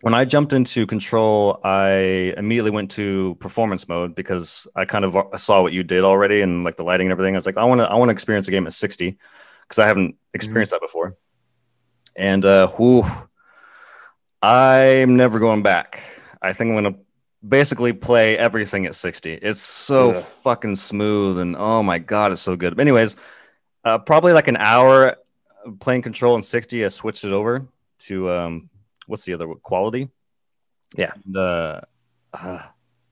[0.00, 5.38] when I jumped into control, I immediately went to performance mode because I kind of
[5.38, 7.34] saw what you did already and like the lighting and everything.
[7.34, 9.18] I was like, I want to, I want to experience a game at 60
[9.62, 10.82] because I haven't experienced mm-hmm.
[10.82, 11.16] that before.
[12.16, 13.04] And uh, whew,
[14.40, 16.02] I'm never going back.
[16.42, 17.00] I think I'm to
[17.46, 19.34] basically play everything at 60.
[19.34, 20.20] It's so yeah.
[20.20, 22.76] fucking smooth and oh my god, it's so good.
[22.76, 23.16] But anyways,
[23.84, 25.16] uh, probably like an hour
[25.78, 27.66] playing control in 60, I switched it over
[28.00, 28.70] to um,
[29.06, 30.08] what's the other quality?
[30.96, 31.12] Yeah.
[31.24, 31.80] And, uh,
[32.32, 32.66] uh,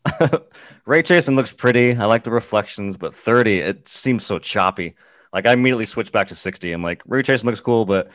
[0.86, 1.94] ray tracing looks pretty.
[1.94, 4.94] I like the reflections, but 30, it seems so choppy.
[5.32, 6.72] Like I immediately switched back to 60.
[6.72, 8.10] I'm like, ray tracing looks cool, but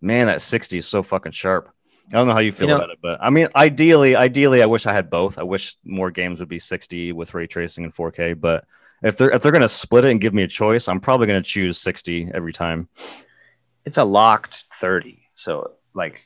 [0.00, 1.72] man, that 60 is so fucking sharp.
[2.12, 4.62] I don't know how you feel you know, about it, but I mean, ideally, ideally,
[4.62, 5.38] I wish I had both.
[5.38, 8.40] I wish more games would be 60 with ray tracing and 4K.
[8.40, 8.64] But
[9.02, 11.42] if they're if they're gonna split it and give me a choice, I'm probably gonna
[11.42, 12.88] choose 60 every time.
[13.84, 16.20] It's a locked 30, so like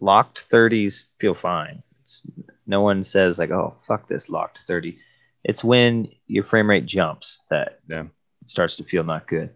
[0.00, 1.82] locked 30s feel fine.
[2.04, 2.26] It's,
[2.66, 4.98] no one says like, "Oh, fuck this locked 30."
[5.44, 8.04] It's when your frame rate jumps that yeah.
[8.46, 9.50] starts to feel not good.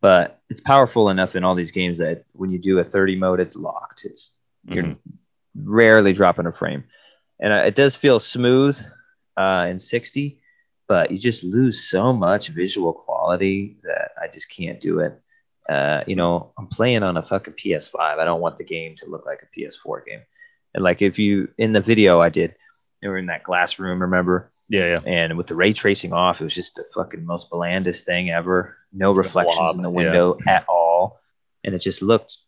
[0.00, 3.40] But it's powerful enough in all these games that when you do a 30 mode,
[3.40, 4.04] it's locked.
[4.04, 4.34] It's
[4.66, 5.70] you're mm-hmm.
[5.70, 6.84] rarely dropping a frame,
[7.40, 8.78] and uh, it does feel smooth
[9.36, 10.40] uh, in 60,
[10.88, 15.20] but you just lose so much visual quality that I just can't do it
[15.68, 17.98] uh, you know, I'm playing on a fucking PS5.
[17.98, 20.20] I don't want the game to look like a PS4 game.
[20.74, 22.54] And like if you in the video I did,
[23.02, 24.52] we were in that glass room, remember?
[24.68, 25.00] Yeah, yeah.
[25.06, 28.76] And with the ray tracing off, it was just the fucking most blandest thing ever.
[28.92, 30.56] No it's reflections in the window yeah.
[30.56, 31.20] at all.
[31.62, 32.38] And it just looked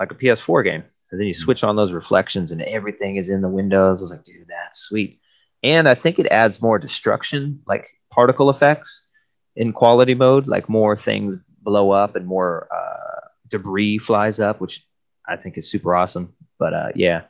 [0.00, 0.84] like a PS4 game.
[1.10, 4.00] And then you switch on those reflections and everything is in the windows.
[4.00, 5.20] I was like, dude, that's sweet.
[5.62, 9.06] And I think it adds more destruction, like particle effects
[9.54, 14.86] in quality mode, like more things blow up and more uh, debris flies up, which
[15.26, 16.34] I think is super awesome.
[16.58, 17.22] But uh, yeah,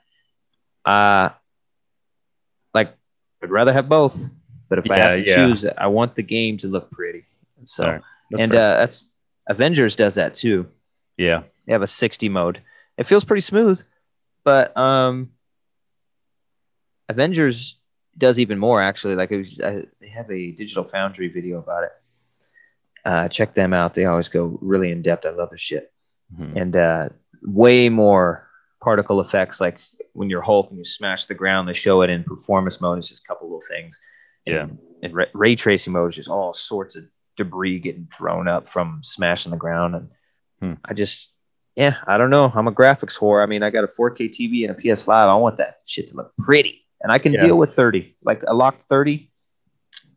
[0.85, 1.31] uh,
[2.75, 2.95] like
[3.43, 4.31] I'd rather have both.
[4.69, 5.37] But if yeah, I have to yeah.
[5.37, 7.25] choose, I want the game to look pretty.
[7.65, 8.03] So right.
[8.39, 9.07] and uh, that's
[9.49, 10.67] Avengers does that too.
[11.17, 12.61] Yeah, they have a 60 mode.
[12.99, 13.83] It feels pretty smooth,
[14.45, 15.31] but um,
[17.09, 17.79] Avengers
[18.17, 19.15] does even more actually.
[19.15, 21.93] Like was, I, they have a Digital Foundry video about it
[23.07, 23.95] uh, check them out.
[23.95, 25.25] They always go really in depth.
[25.25, 25.93] I love the shit.
[26.35, 26.57] Mm-hmm.
[26.57, 27.09] And uh,
[27.43, 28.49] way more
[28.81, 29.79] particle effects, like
[30.13, 32.99] when you're Hulk and you smash the ground, they show it in performance mode.
[32.99, 34.01] It's just a couple little things.
[34.45, 34.67] Yeah.
[35.03, 37.05] In ray, ray tracing mode, is just all sorts of
[37.37, 39.95] debris getting thrown up from smashing the ground.
[39.95, 40.11] And
[40.61, 40.75] hmm.
[40.85, 41.33] I just,
[41.77, 42.51] yeah, I don't know.
[42.55, 43.43] I'm a graphics whore.
[43.43, 45.09] I mean, I got a 4K TV and a PS5.
[45.09, 46.87] I want that shit to look pretty.
[47.03, 47.45] And I can yeah.
[47.45, 49.31] deal with 30, like a locked 30,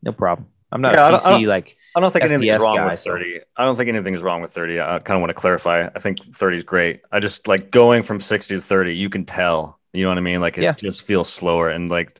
[0.02, 0.48] no problem.
[0.72, 3.40] I'm not yeah, a PC like I don't think FPS anything's wrong guy, with 30.
[3.40, 3.44] So.
[3.58, 4.80] I don't think anything's wrong with 30.
[4.80, 5.90] I kind of want to clarify.
[5.94, 7.02] I think 30 is great.
[7.12, 9.80] I just like going from 60 to 30, you can tell.
[9.94, 10.40] You know what I mean?
[10.40, 10.74] Like it yeah.
[10.74, 11.70] just feels slower.
[11.70, 12.20] And like,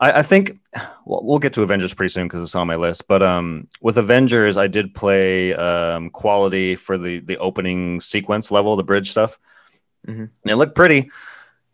[0.00, 0.58] I, I think
[1.04, 3.06] well, we'll get to Avengers pretty soon because it's on my list.
[3.08, 8.76] But um, with Avengers, I did play um, quality for the the opening sequence level,
[8.76, 9.38] the bridge stuff.
[10.06, 10.20] Mm-hmm.
[10.20, 11.10] And it looked pretty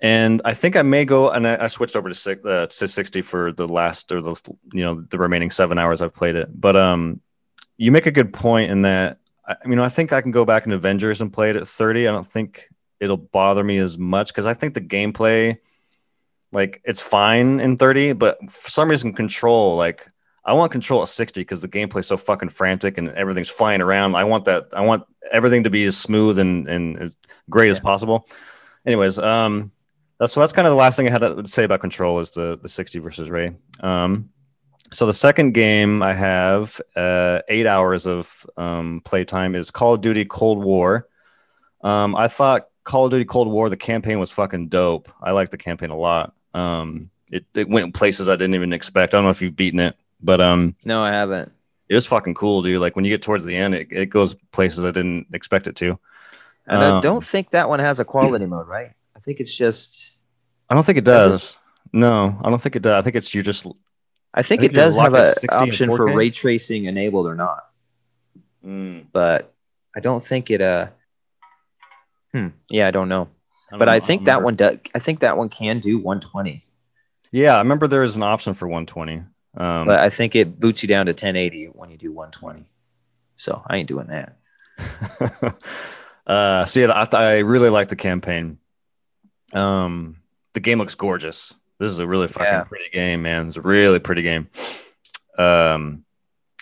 [0.01, 2.89] and I think I may go and I, I switched over to, six, uh, to
[2.89, 4.35] 60 for the last or the
[4.73, 6.49] you know the remaining seven hours I've played it.
[6.59, 7.21] But um,
[7.77, 10.67] you make a good point in that I mean I think I can go back
[10.67, 12.09] in Avengers and play it at 30.
[12.09, 15.59] I don't think it'll bother me as much because I think the gameplay
[16.53, 20.07] like it's fine in 30, but for some reason control like
[20.45, 24.15] I want control at 60 because the gameplay's so fucking frantic and everything's flying around.
[24.15, 24.69] I want that.
[24.73, 27.17] I want everything to be as smooth and, and as
[27.49, 27.73] great yeah.
[27.73, 28.27] as possible.
[28.87, 29.71] Anyways, um,
[30.19, 32.31] that's, so that's kind of the last thing I had to say about Control is
[32.31, 33.55] the the 60 versus Ray.
[33.81, 34.31] Um,
[34.93, 40.01] so the second game I have uh, eight hours of um, playtime is Call of
[40.01, 41.09] Duty Cold War.
[41.83, 45.13] Um, I thought Call of Duty Cold War the campaign was fucking dope.
[45.23, 46.35] I like the campaign a lot.
[46.55, 49.15] Um, it, it went places I didn't even expect.
[49.15, 51.53] I don't know if you've beaten it, but um, no, I haven't.
[51.89, 52.81] It was fucking cool, dude.
[52.81, 55.77] Like when you get towards the end, it, it goes places I didn't expect it
[55.77, 55.99] to.
[56.67, 58.93] And I um, don't think that one has a quality mode, right?
[59.17, 60.13] I think it's just.
[60.69, 61.59] I don't think it does.
[61.93, 63.01] No, I don't think it does.
[63.01, 63.67] I think it's you just.
[64.33, 67.67] I think, I think it does have an option for ray tracing enabled or not.
[68.65, 69.07] Mm.
[69.13, 69.53] But
[69.95, 70.61] I don't think it.
[70.61, 70.89] Uh.
[72.33, 72.49] Hmm.
[72.69, 73.29] Yeah, I don't know.
[73.79, 74.07] But don't I know.
[74.07, 74.79] think that one does.
[74.95, 76.65] I think that one can do 120,
[77.33, 79.23] Yeah, I remember there was an option for 120.
[79.57, 82.69] Um, but I think it boots you down to 1080 when you do 120.
[83.37, 84.37] So I ain't doing that.
[86.27, 88.59] uh, so yeah, I, I really like the campaign.
[89.53, 90.17] Um,
[90.55, 91.53] the game looks gorgeous.
[91.79, 92.65] This is a really fucking Yeah.
[92.65, 93.49] pretty game, man.
[93.49, 94.49] It's a really pretty game.
[95.39, 96.05] Um,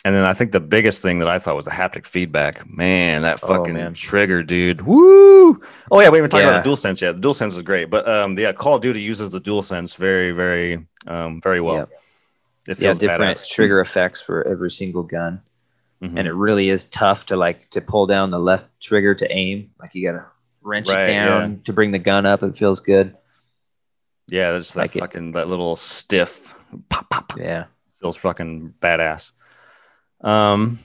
[0.08, 2.66] and then I think the biggest thing that I thought was the haptic feedback.
[2.68, 3.92] Man, that Oh, fucking man.
[3.94, 4.80] trigger, dude.
[4.82, 5.60] Woo!
[5.90, 6.48] Oh yeah, we haven't talked Yeah.
[6.48, 7.12] about the dual sense yet.
[7.16, 9.94] The dual sense is great, but um, yeah, Call of Duty uses the dual sense
[9.94, 11.76] very, very, um, very well.
[12.68, 12.72] Yeah.
[12.72, 13.48] It Yeah, different badass.
[13.48, 15.42] trigger effects for every single gun,
[16.02, 16.18] Mhm.
[16.18, 19.70] and it really is tough to like to pull down the left trigger to aim.
[19.80, 20.24] Like you gotta
[20.62, 22.42] wrench Right, it down to bring the gun up.
[22.42, 23.14] It feels good.
[24.30, 25.00] Yeah, that's that Like it.
[25.00, 26.54] fucking that little stiff
[26.90, 27.38] pop pop pop.
[27.38, 27.64] Yeah.
[28.00, 29.32] feels fucking badass.
[30.20, 30.78] Um,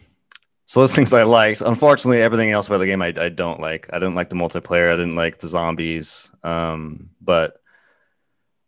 [0.66, 1.62] so those things I liked.
[1.62, 3.90] Unfortunately, everything else about the game I, I don't like.
[3.92, 4.92] I didn't like the multiplayer.
[4.92, 6.32] I didn't like the zombies.
[6.44, 7.62] Um, but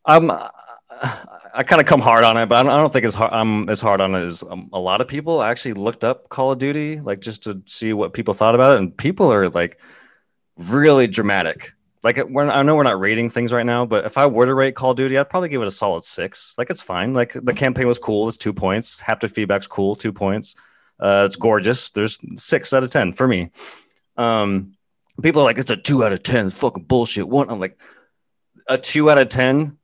[0.06, 0.30] I'm
[1.54, 3.34] I kind of come hard on it, but I don't, I don't think it's hard,
[3.34, 5.40] I'm as hard on it as um, a lot of people.
[5.42, 8.74] I actually looked up Call of Duty like just to see what people thought about
[8.74, 9.80] it, and people are like
[10.58, 11.74] really dramatic.
[12.06, 14.76] Like I know we're not rating things right now, but if I were to rate
[14.76, 16.54] Call of Duty, I'd probably give it a solid six.
[16.56, 17.16] Like it's fine.
[17.16, 18.28] Like the campaign was cool.
[18.28, 19.02] It's two points.
[19.02, 19.96] Haptic feedback's cool.
[19.96, 20.54] Two points.
[21.00, 21.90] Uh, it's gorgeous.
[21.90, 23.50] There's six out of ten for me.
[24.18, 24.76] Um,
[25.20, 26.46] people are like, it's a two out of ten.
[26.46, 27.28] It's fucking bullshit.
[27.28, 27.80] One, I'm like,
[28.68, 29.80] a two out of ten.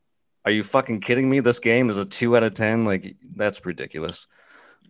[0.45, 1.39] Are you fucking kidding me?
[1.39, 2.85] This game is a two out of ten.
[2.85, 4.27] Like that's ridiculous.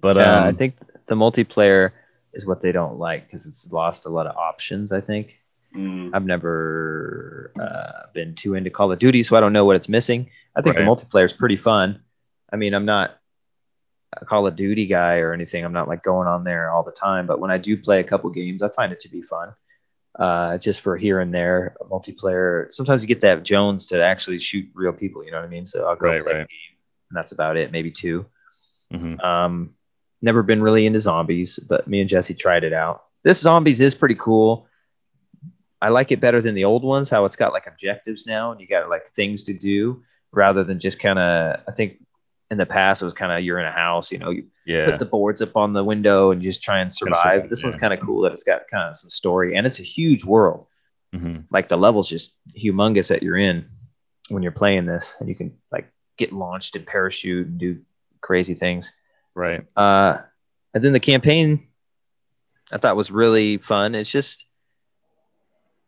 [0.02, 0.76] But Yeah, um, I think
[1.08, 1.92] the multiplayer
[2.34, 4.92] is what they don't like because it's lost a lot of options.
[4.92, 5.41] I think
[5.76, 9.76] mm, I've never uh, been too into Call of Duty, so I don't know what
[9.76, 10.30] it's missing.
[10.56, 10.86] I think Right.
[10.86, 12.02] the multiplayer is pretty fun.
[12.52, 13.18] I mean, I'm not
[14.14, 15.64] a Call of Duty guy or anything.
[15.64, 18.04] I'm not like going on there all the time, but when I do play a
[18.04, 19.54] couple games, I find it to be fun.
[20.20, 22.72] Uh, just for here and there, a multiplayer.
[22.74, 25.24] Sometimes you get that Jones to actually shoot real people.
[25.24, 25.66] You know what I mean?
[25.66, 26.50] So I'll go Right, play a right.
[26.50, 26.78] game,
[27.10, 27.72] and that's about it.
[27.72, 28.26] Maybe two.
[28.94, 29.24] mhm.
[29.24, 29.74] Um,
[30.22, 33.04] never been really into zombies, but me and Jesse tried it out.
[33.24, 34.68] This zombies is pretty cool.
[35.82, 37.10] I like it better than the old ones.
[37.10, 40.80] How it's got like objectives now, and you got like things to do rather than
[40.80, 41.62] just kind of.
[41.68, 42.04] I think
[42.50, 44.86] in the past it was kind of you're in a house, you know, you yeah,
[44.86, 47.18] put the boards up on the window and just try and survive.
[47.18, 49.80] survive, this one's kind of cool that it's got kind of some story, and it's
[49.80, 50.68] a huge world.
[51.16, 51.46] Mhm.
[51.50, 53.70] Like the levels just humongous that you're in
[54.30, 57.80] when you're playing this, and you can like get launched and parachute and do
[58.22, 58.94] crazy things.
[59.34, 59.66] right.
[59.76, 60.18] Uh,
[60.74, 61.68] and then the campaign
[62.72, 63.96] I thought was really fun.
[63.96, 64.46] It's just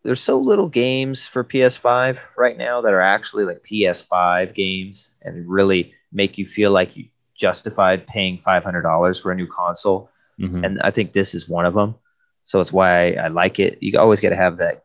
[0.04, 5.48] there's so little games for PS5 right now that are actually like PS5 games and
[5.48, 10.10] really make you feel like you justified paying $500 for a new console.
[10.40, 10.66] Mhm.
[10.66, 11.96] And I think this is one of them.
[12.44, 13.78] So it's why I like it.
[13.82, 14.84] You always got to have that,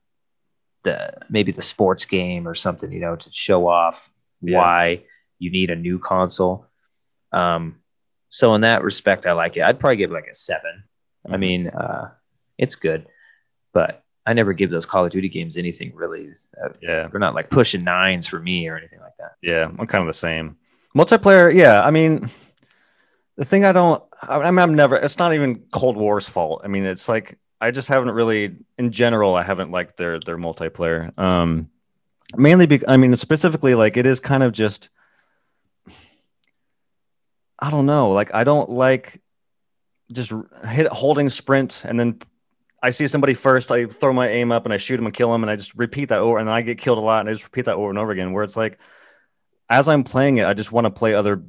[0.84, 4.58] the maybe the sports game or something, you know, to show off Yeah.
[4.58, 5.02] why
[5.40, 6.66] you need a new console.
[7.32, 7.80] Um,
[8.30, 9.62] so in that respect, I like it.
[9.62, 10.84] I'd probably give it like a 7
[11.26, 11.40] I Mhm.
[11.40, 12.10] mean, uh,
[12.56, 13.06] it's good,
[13.74, 16.28] but I never give those Call of Duty games anything really.
[16.62, 17.08] Uh, yeah.
[17.08, 19.36] they're not like pushing nines for me or anything like that.
[19.40, 20.58] Yeah, I'm kind of the same.
[20.94, 21.82] Multiplayer, yeah.
[21.82, 22.28] I mean,
[23.36, 24.96] the thing I don't, I mean, I'm never.
[24.96, 26.60] It's not even Cold War's fault.
[26.62, 30.36] I mean, it's like I just haven't really, in general, I haven't liked their their
[30.36, 31.18] multiplayer.
[31.18, 31.70] Um,
[32.36, 34.90] mainly, be, I mean, specifically, like it is kind of just,
[37.58, 38.10] I don't know.
[38.10, 39.22] Like I don't like
[40.12, 40.34] just
[40.66, 42.20] hit holding sprint and then
[42.82, 45.34] I see somebody first, I throw my aim up and I shoot him and kill
[45.34, 47.28] him, and I just repeat that over, and then I get killed a lot, and
[47.28, 48.32] I just repeat that over and over again.
[48.32, 48.78] Where it's like,
[49.68, 51.42] as I'm playing it, I just want to play other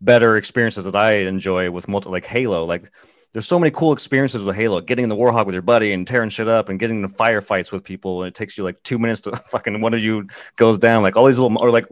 [0.00, 2.64] better experiences that I enjoy with multi, like Halo.
[2.64, 2.90] Like,
[3.32, 4.80] there's so many cool experiences with Halo.
[4.80, 7.72] Getting in the Warthog with your buddy and tearing shit up, and getting into firefights
[7.72, 10.78] with people, and it takes you like two minutes to fucking one of you goes
[10.78, 11.02] down.
[11.02, 11.86] Like all these little, or like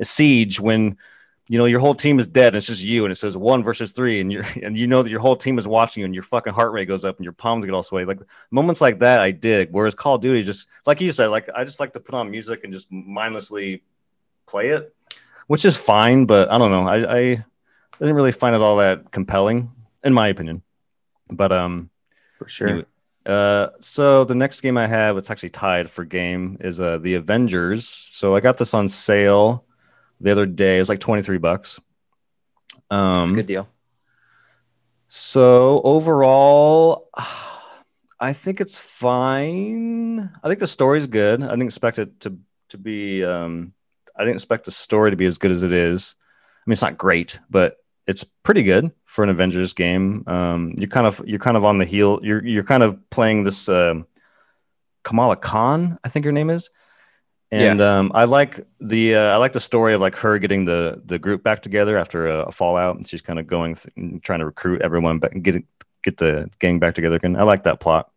[0.00, 0.98] a siege when
[1.48, 3.62] you know your whole team is dead and it's just you and it says one
[3.62, 6.14] versus three and you're and you know that your whole team is watching you and
[6.14, 8.98] your fucking heart rate goes up and your palms get all sweaty like moments like
[9.00, 11.92] that i dig whereas call of duty just like you said like i just like
[11.92, 13.82] to put on music and just mindlessly
[14.46, 14.94] play it
[15.46, 17.44] which is fine but i don't know i i
[17.98, 19.70] didn't really find it all that compelling
[20.02, 20.62] in my opinion
[21.30, 21.90] but um
[22.38, 22.68] For sure.
[22.68, 22.84] Anyway,
[23.26, 27.14] uh, so the next game I have, it's actually tied for game, is uh the
[27.14, 27.86] Avengers.
[27.88, 29.64] So I got this on sale
[30.24, 30.76] the other day.
[30.76, 31.80] It was like twenty three bucks.
[32.90, 33.68] Um, good deal.
[35.08, 37.08] so overall,
[38.20, 40.30] I think it's fine.
[40.42, 41.42] I think the story's good.
[41.42, 42.38] I didn't expect it to
[42.70, 43.24] to be.
[43.24, 43.72] Um,
[44.16, 46.14] I didn't expect the story to be as good as it is.
[46.18, 50.24] I mean, it's not great, but it's pretty good for an Avengers game.
[50.26, 52.20] Um, you're kind of you're kind of on the heel.
[52.22, 54.06] You're you're kind of playing this um
[55.04, 56.70] Kamala Khan, I think her name is,
[57.60, 61.00] And um, I like the uh, I like the story of like her getting the
[61.04, 64.40] the group back together after a, a fallout, and she's kind of going th- trying
[64.40, 65.62] to recruit everyone back and get
[66.02, 67.36] get the gang back together again.
[67.36, 68.10] I like that plot.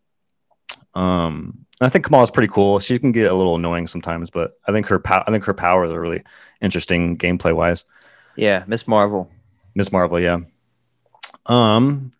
[0.94, 2.80] Um, I think Kamala's pretty cool.
[2.80, 5.54] She can get a little annoying sometimes, but I think her pow- I think her
[5.54, 6.24] powers are really
[6.60, 7.84] interesting gameplay wise.
[8.34, 9.30] Yeah, Miss Marvel.
[9.74, 10.40] Miss Marvel, yeah.
[11.46, 12.10] Um,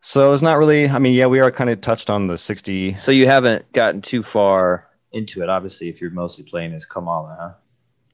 [0.00, 0.88] so it's not really.
[0.88, 2.94] I mean, yeah, we are kind of touched on the sixty.
[2.94, 7.36] So you haven't gotten too far into it, obviously, if you're mostly playing as Kamala,
[7.40, 7.52] huh?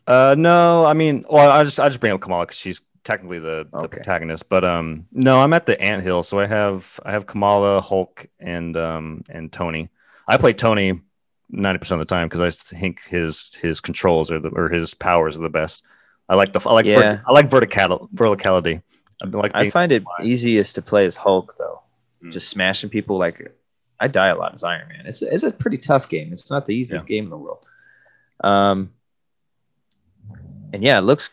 [0.06, 3.38] Uh, no, I mean, well, I just I just bring up Kamala because she's technically
[3.38, 3.98] the, the Okay.
[3.98, 8.26] protagonist, but um, no, I'm at the anthill, so I have I have Kamala, Hulk,
[8.38, 9.90] and um and Tony.
[10.28, 11.00] I play Tony
[11.50, 14.94] ninety percent of the time because I think his his controls are the or his
[14.94, 15.82] powers are the best.
[16.28, 16.94] I like the I like Yeah.
[16.94, 18.82] vert, I like vertical verticality.
[19.22, 21.80] I like I find it easiest to play as Hulk, though.
[22.22, 22.32] Mm.
[22.32, 23.52] Just smashing people like
[23.98, 25.06] I die a lot as Iron Man.
[25.06, 26.32] It's it's a pretty tough game.
[26.32, 27.66] It's not the easiest game in the world.
[28.42, 28.92] Um,
[30.72, 31.30] and yeah, it looks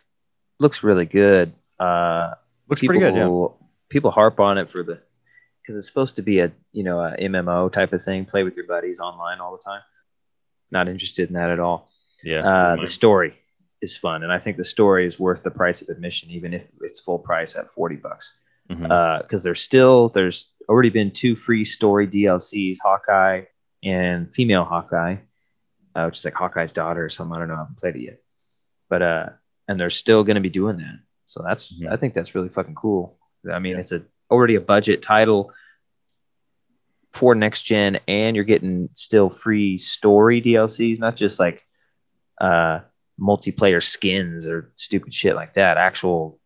[0.59, 1.53] looks really good.
[1.79, 2.31] Uh,
[2.69, 3.17] looks people, pretty good.
[3.17, 3.47] Yeah,
[3.89, 4.99] People harp on it for the
[5.61, 8.25] because it's supposed to be a you know a MMO type of thing.
[8.25, 9.81] Play with your buddies online all the time.
[10.71, 11.89] Not interested in that at all.
[12.23, 12.47] yeah.
[12.47, 13.35] Uh, the story
[13.81, 16.63] is fun, and I think the story is worth the price of admission, even if
[16.81, 18.33] it's full price at forty bucks.
[18.67, 23.43] Because there's still there's already been two free story DLCs, Hawkeye
[23.83, 25.17] and female Hawkeye,
[25.95, 27.35] uh, which is like Hawkeye's daughter or something.
[27.35, 27.55] I don't know.
[27.55, 28.19] I haven't played it yet,
[28.89, 29.29] but uh,
[29.67, 30.99] and they're still going to be doing that.
[31.25, 31.73] So that's.
[31.89, 33.17] I think that's really fucking cool.
[33.51, 33.79] I mean, Yeah.
[33.79, 35.51] it's a already a budget title
[37.13, 41.63] for next gen, and you're getting still free story DLCs, not just like
[42.41, 42.79] uh
[43.19, 45.77] multiplayer skins or stupid shit like that.
[45.77, 46.39] Actual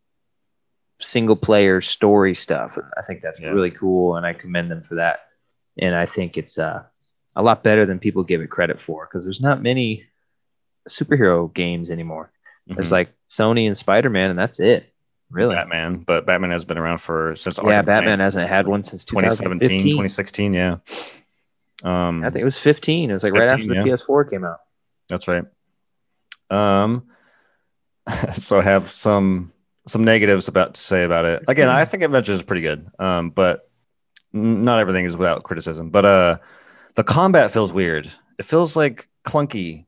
[1.00, 2.78] single player story stuff.
[2.98, 3.50] I think that's Yeah.
[3.50, 5.20] really cool, and I commend them for that.
[5.80, 6.84] And I think it's uh,
[7.36, 10.06] a lot better than people give it credit for because there's not many
[10.90, 12.32] superhero games anymore.
[12.66, 12.92] There's Mhm.
[12.94, 14.92] like Sony and Spider Man, and that's it.
[15.30, 15.56] Really?
[15.56, 19.04] Batman, but Batman has been around for since yeah, Arkham Batman hasn't had one since
[19.06, 19.92] 2017, 2017.
[19.92, 20.54] 2016.
[20.54, 20.78] Yeah.
[21.84, 23.10] Um, I think it was 15.
[23.10, 23.84] It was like right after the yeah.
[23.84, 24.60] PS4 came out.
[25.10, 25.44] That's right.
[26.50, 27.08] Um,
[28.34, 29.52] so I have some
[29.88, 31.44] some negatives about to say about it.
[31.48, 32.90] Again, I think Adventures is pretty good.
[33.00, 33.70] Um, but
[34.34, 35.90] not everything is without criticism.
[35.90, 36.38] But uh,
[36.96, 38.10] the combat feels weird.
[38.38, 39.86] It feels like clunky.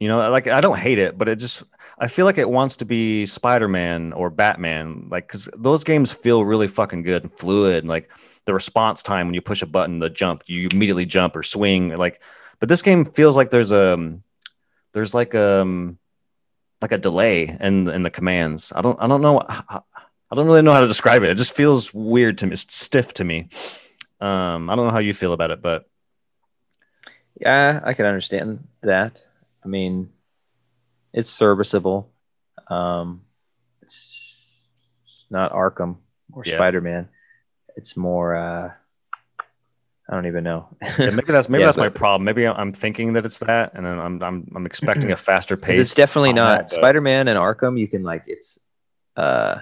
[0.00, 1.64] You know, like I don't hate it, but it just
[1.98, 5.08] I feel like it wants to be Spider Man or Batman.
[5.10, 7.78] Like because those games feel really fucking good and fluid.
[7.78, 8.10] And, like
[8.44, 11.96] the response time when you push a button, the jump, you immediately jump or swing.
[11.96, 12.22] Like,
[12.60, 14.18] but this game feels like there's a
[14.92, 15.98] there's like um
[16.80, 18.72] like a delay in in the commands.
[18.74, 21.30] I don't I don't know I don't really know how to describe it.
[21.30, 22.52] It just feels weird to me.
[22.52, 23.48] It's stiff to me.
[24.20, 25.84] Um, I don't know how you feel about it, but
[27.40, 29.20] Yeah, I can understand that.
[29.64, 30.10] I mean,
[31.12, 32.10] it's serviceable.
[32.68, 33.22] Um,
[33.82, 34.44] it's
[35.30, 35.96] not Arkham
[36.32, 36.56] or Yeah.
[36.56, 37.08] Spider Man.
[37.76, 38.34] It's more.
[38.36, 38.72] Uh,
[40.10, 40.68] I don't even know.
[40.98, 42.24] yeah, maybe that's maybe Yeah, that's my problem.
[42.24, 45.78] Maybe I'm thinking that it's that, and then I'm I'm I'm expecting a faster pace.
[45.78, 47.78] it's definitely not Spider Man and Arkham.
[47.78, 48.58] You can like it's
[49.16, 49.60] uh,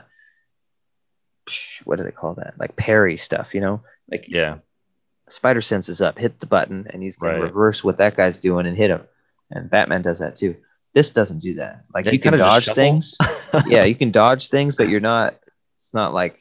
[1.84, 2.54] what do they call that?
[2.58, 3.82] Like parry stuff, you know?
[4.10, 4.58] Like yeah,
[5.28, 7.42] Spider Sense is up, hit the button, and he's gonna Right.
[7.42, 9.02] reverse what that guy's doing and hit him.
[9.50, 10.56] And Batman does that too.
[10.94, 11.84] This doesn't do that.
[11.92, 13.16] Like Yeah, you can dodge things.
[13.66, 15.34] yeah, you can dodge things, but you're not.
[15.78, 16.38] It's not like.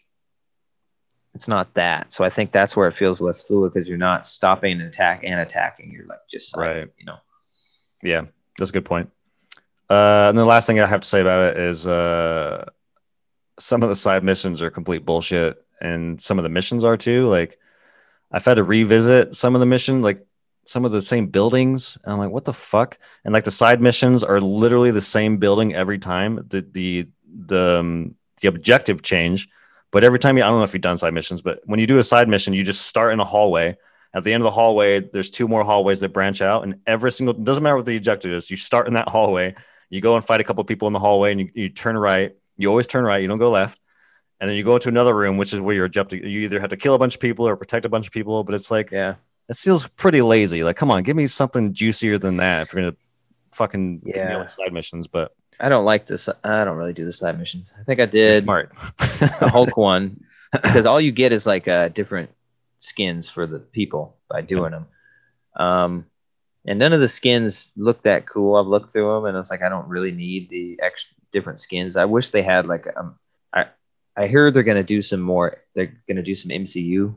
[1.36, 2.14] It's not that.
[2.14, 5.24] So I think that's where it feels less fluid because you're not stopping and attack
[5.26, 5.92] and attacking.
[5.92, 6.88] You're like just Right.
[6.98, 7.18] You know.
[8.02, 8.26] Yeah,
[8.58, 9.12] that's a good point.
[9.90, 12.70] Uh, and the last thing I have to say about it is uh,
[13.60, 17.28] some of the side missions are complete bullshit, and some of the missions are too.
[17.28, 17.60] Like,
[18.32, 20.26] I've had to revisit some of the mission, like
[20.66, 22.98] some of the same buildings, and I'm like, what the fuck?
[23.24, 26.46] And like the side missions are literally the same building every time.
[26.48, 27.08] The the
[27.48, 29.50] the um, the objective change,
[29.92, 31.88] but every time you, I don't know if you've done side missions, but when you
[31.88, 33.78] do a side mission, you just start in a hallway.
[34.14, 37.12] At the end of the hallway, there's two more hallways that branch out, and every
[37.12, 38.50] single doesn't matter what the objective is.
[38.50, 39.56] You start in that hallway,
[39.90, 42.36] you go and fight a couple people in the hallway, and you, you turn right.
[42.58, 43.22] You always turn right.
[43.22, 43.80] You don't go left,
[44.40, 46.24] and then you go into another room, which is where your objective.
[46.24, 48.44] You either have to kill a bunch of people or protect a bunch of people.
[48.46, 49.16] But it's like Yeah.
[49.50, 50.64] it feels pretty lazy.
[50.64, 52.62] Like, come on, give me something juicier than that.
[52.64, 52.96] If you're gonna
[53.52, 56.28] fucking give me side missions, but I don't like this.
[56.44, 57.74] I don't really do the side missions.
[57.80, 58.72] I think I you're did smart.
[59.00, 62.30] the Hulk one because all you get is like uh, different
[62.80, 64.88] skins for the people by doing them.
[65.56, 66.06] Um,
[66.66, 68.56] and none of the skins look that cool.
[68.56, 71.96] I've looked through them and it's like I don't really need the extra different skins.
[71.96, 73.18] I wish they had like um,
[73.54, 73.66] I
[74.18, 75.58] I heard they're gonna do some more.
[75.76, 77.16] They're gonna do some MCU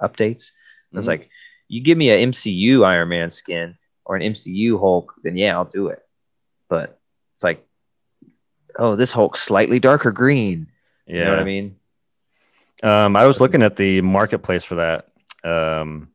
[0.00, 0.50] updates.
[0.92, 1.08] And It's Mhm.
[1.10, 1.30] like
[1.68, 5.64] you give me an MCU Iron Man skin, or an MCU Hulk, then yeah, I'll
[5.64, 6.00] do it.
[6.68, 6.98] But
[7.36, 7.64] it's like,
[8.78, 10.68] oh, this Hulk's slightly darker green.
[11.06, 11.18] Yeah.
[11.18, 11.76] You know what I mean?
[12.82, 15.08] Um, I was looking at the marketplace for that.
[15.44, 16.08] Um,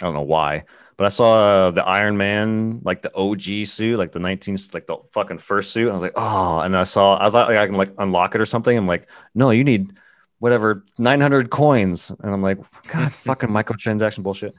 [0.00, 0.64] I don't know why,
[0.96, 4.86] but I saw uh, the Iron Man, like the OG suit, like the 19th, like
[4.86, 5.90] the fucking first suit.
[5.90, 8.40] I was like, oh, and I saw, I thought like I can like unlock it
[8.40, 8.76] or something.
[8.76, 9.86] I'm like, no, you need
[10.38, 12.58] whatever 900 coins, and I'm like,
[12.92, 14.54] God, fucking microtransaction bullshit.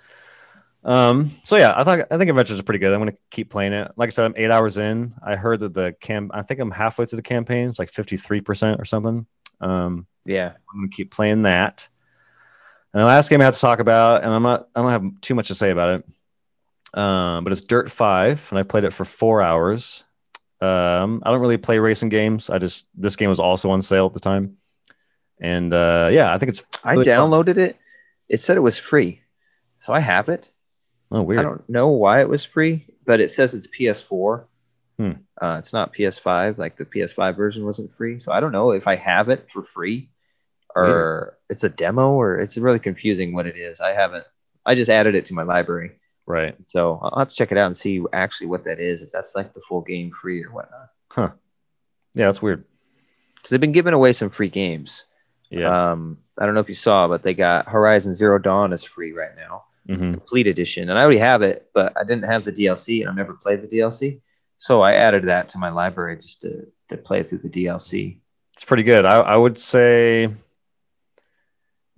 [0.83, 2.93] Um, so yeah, I thought I think Adventures is pretty good.
[2.93, 3.91] I'm gonna keep playing it.
[3.97, 5.13] Like I said, I'm eight hours in.
[5.25, 7.67] I heard that the camp, I think I'm halfway through the campaign.
[7.69, 9.25] It's like 53 percent or something.
[9.61, 10.53] Um, Yeah.
[10.71, 11.89] I'm gonna keep playing that.
[12.93, 15.21] And the last game I have to talk about, and I'm not, I don't have
[15.21, 16.97] too much to say about it.
[16.97, 20.03] Um, but it's Dirt Five, and I played it for four hours.
[20.61, 22.49] Um, I don't really play racing games.
[22.49, 24.57] I just this game was also on sale at the time,
[25.39, 26.63] and uh, yeah, I think it's.
[26.83, 27.29] I really fun.
[27.29, 27.77] downloaded it.
[28.27, 29.21] It said it was free.
[29.79, 30.51] So I have it.
[31.11, 31.39] Oh, weird.
[31.39, 34.45] I don't know why it was free, but it says it's PS4.
[34.97, 35.11] Hmm.
[35.41, 36.57] Uh, it's not PS5.
[36.57, 38.19] Like the PS5 version wasn't free.
[38.19, 40.09] So I don't know if I have it for free
[40.75, 43.81] or it's a demo or it's really confusing what it is.
[43.81, 44.25] I haven't,
[44.65, 45.91] I just added it to my library.
[46.27, 46.55] Right.
[46.67, 49.35] So I'll have to check it out and see actually what that is, if that's
[49.35, 50.89] like the full game free or whatnot.
[51.09, 51.31] Huh.
[52.13, 52.65] Yeah, that's weird.
[53.35, 55.05] Because they've been giving away some free games.
[55.49, 55.91] Yeah.
[55.91, 59.13] Um, I don't know if you saw, but they got Horizon Zero Dawn is free
[59.13, 59.63] right now.
[59.89, 63.09] Hmm complete edition, and I already have it, but I didn't have the DLC, and
[63.09, 64.21] I've never played the DLC,
[64.57, 68.19] so I added that to my library just to to play through the DLC.
[68.53, 69.05] It's pretty good.
[69.05, 70.29] I, I would say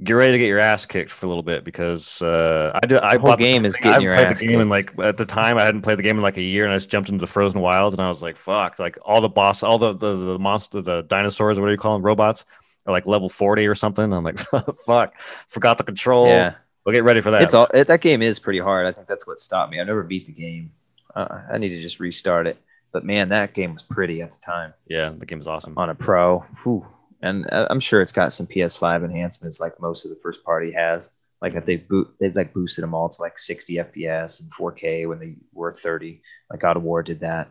[0.04, 3.00] get ready to get your ass kicked for a little bit because uh, I did.
[3.00, 4.70] I The whole game is getting I your played ass the game kicked.
[4.70, 6.78] like at the time I hadn't played the game in like a year, and I
[6.78, 9.64] just jumped into the Frozen Wilds, and I was like, "Fuck!" Like all the boss,
[9.64, 12.46] all the the, the monster, the dinosaurs, what do you call them, robots,
[12.86, 14.12] are like level forty or something.
[14.14, 14.39] I'm like,
[14.86, 15.16] "Fuck!"
[15.48, 16.28] Forgot the controls.
[16.28, 16.54] Yeah,
[16.86, 17.44] We'll get ready for that.
[17.44, 18.88] it's all it, that game is pretty hard.
[18.88, 19.80] I think that's what stopped me.
[19.80, 20.72] I never beat the game.
[21.16, 22.58] Uh, I need to just restart it.
[22.92, 25.78] But man, that game was pretty at the time yeah, the game is awesome.
[25.78, 26.40] on a pro.
[26.64, 26.86] Whew.
[27.22, 30.72] And uh, I'm sure it's got some PS5 enhancements like most of the first party
[30.72, 31.12] has.
[31.42, 35.08] Like that they boot they've like boosted them all to like 60 FPS and 4K
[35.08, 36.22] when they were 30.
[36.50, 37.50] Like God of War did that.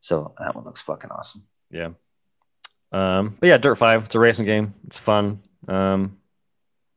[0.00, 1.44] So that one looks fucking awesome.
[1.70, 1.90] Yeah.
[2.92, 4.06] Um, but yeah, Dirt Five.
[4.06, 4.74] It's a racing game.
[4.86, 5.40] It's fun.
[5.68, 6.18] Um,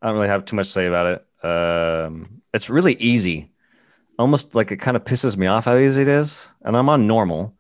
[0.01, 1.26] I don't really have too much to say about it.
[1.43, 3.51] Um, it's really easy.
[4.19, 7.07] Almost like it kind of pisses me off how easy it is, and I'm on
[7.07, 7.53] normal,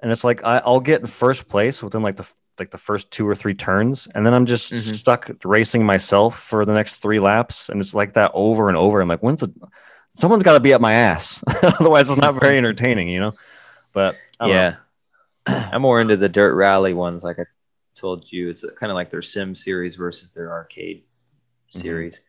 [0.00, 2.26] and it's like I, I'll get in first place within like the
[2.58, 4.94] like the first two or three turns, and then I'm just Mhm.
[4.94, 9.00] stuck racing myself for the next three laps, and it's like that over and over.
[9.00, 9.52] I'm like, when's the
[10.12, 13.32] someone's got to be at my ass, otherwise it's not very entertaining, you know.
[13.92, 14.46] But know.
[14.48, 14.76] yeah.
[15.46, 17.44] I'm more into the dirt rally ones, like I
[17.94, 18.50] told you.
[18.50, 21.04] It's kind of like their sim series versus their arcade
[21.74, 21.80] Mhm.
[21.80, 22.20] series.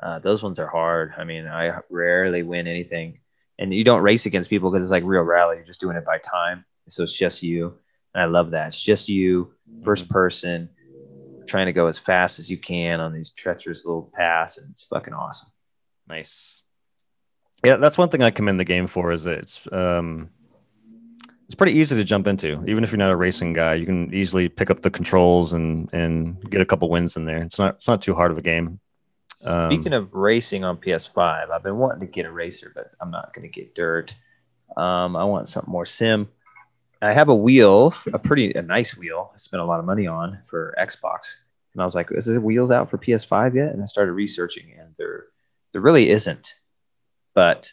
[0.00, 1.14] Uh, those ones are hard.
[1.16, 3.20] I mean, I rarely win anything,
[3.58, 5.56] and you don't race against people because it's like real rally.
[5.56, 7.78] You're just doing it by time, so it's just you.
[8.14, 8.68] And I love that.
[8.68, 10.70] It's just you, first person,
[11.46, 14.84] trying to go as fast as you can on these treacherous little paths, and it's
[14.84, 15.50] fucking awesome.
[16.08, 16.62] Nice.
[17.64, 20.30] Yeah, that's one thing I commend the game for is that it's um
[21.46, 22.62] it's pretty easy to jump into.
[22.68, 25.92] Even if you're not a racing guy, you can easily pick up the controls and
[25.92, 27.38] and get a couple wins in there.
[27.38, 28.78] It's not it's not too hard of a game.
[29.44, 33.10] Um, Speaking of racing on PS5, I've been wanting to get a racer, but I'm
[33.10, 34.14] not going to get dirt.
[34.76, 36.28] Um, I want something more sim.
[37.00, 39.30] I have a wheel, a pretty a nice wheel.
[39.34, 41.36] I spent a lot of money on for Xbox,
[41.72, 44.72] and I was like, "Is the wheels out for PS5 yet?" And I started researching,
[44.76, 45.26] and there
[45.72, 46.54] there really isn't.
[47.34, 47.72] But